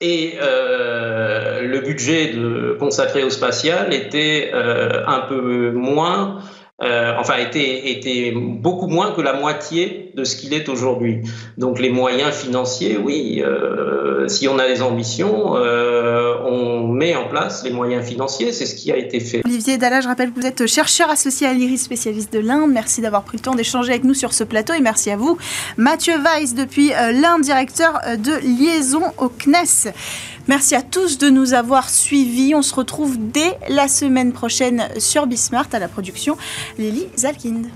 et 0.00 0.38
le 0.40 1.80
budget 1.80 2.32
de, 2.32 2.76
consacré 2.78 3.24
au 3.24 3.30
spatial 3.30 3.92
était 3.92 4.52
un 4.52 5.20
peu 5.28 5.70
moins 5.72 6.40
euh, 6.80 7.14
enfin 7.18 7.36
était, 7.38 7.90
était 7.90 8.32
beaucoup 8.32 8.86
moins 8.86 9.10
que 9.10 9.20
la 9.20 9.32
moitié 9.32 10.12
de 10.14 10.24
ce 10.24 10.36
qu'il 10.36 10.54
est 10.54 10.68
aujourd'hui. 10.68 11.22
Donc 11.56 11.80
les 11.80 11.90
moyens 11.90 12.32
financiers, 12.32 12.96
oui, 12.96 13.42
euh, 13.44 14.28
si 14.28 14.46
on 14.46 14.58
a 14.58 14.68
des 14.68 14.80
ambitions, 14.82 15.56
euh, 15.56 16.36
on 16.46 16.86
met 16.86 17.16
en 17.16 17.28
place 17.28 17.64
les 17.64 17.70
moyens 17.70 18.06
financiers, 18.06 18.52
c'est 18.52 18.66
ce 18.66 18.74
qui 18.74 18.92
a 18.92 18.96
été 18.96 19.18
fait. 19.20 19.42
Olivier 19.44 19.76
Dalla, 19.78 20.00
je 20.00 20.08
rappelle 20.08 20.30
que 20.32 20.40
vous 20.40 20.46
êtes 20.46 20.66
chercheur 20.66 21.10
associé 21.10 21.46
à 21.46 21.52
l'IRIS, 21.52 21.78
spécialiste 21.78 22.32
de 22.32 22.38
l'Inde. 22.38 22.70
Merci 22.72 23.00
d'avoir 23.00 23.22
pris 23.22 23.38
le 23.38 23.42
temps 23.42 23.54
d'échanger 23.54 23.90
avec 23.90 24.04
nous 24.04 24.14
sur 24.14 24.32
ce 24.32 24.44
plateau 24.44 24.72
et 24.74 24.80
merci 24.80 25.10
à 25.10 25.16
vous. 25.16 25.36
Mathieu 25.76 26.14
Weiss, 26.14 26.54
depuis 26.54 26.92
euh, 26.92 27.12
l'Inde, 27.12 27.42
directeur 27.42 27.98
euh, 28.06 28.16
de 28.16 28.32
liaison 28.42 29.02
au 29.18 29.28
CNES. 29.28 29.92
Merci 30.48 30.74
à 30.74 30.80
tous 30.80 31.18
de 31.18 31.28
nous 31.28 31.52
avoir 31.52 31.90
suivis. 31.90 32.54
On 32.54 32.62
se 32.62 32.74
retrouve 32.74 33.18
dès 33.18 33.58
la 33.68 33.86
semaine 33.86 34.32
prochaine 34.32 34.88
sur 34.96 35.26
Bismart 35.26 35.68
à 35.72 35.78
la 35.78 35.88
production 35.88 36.38
Lily 36.78 37.06
Zalkind. 37.18 37.66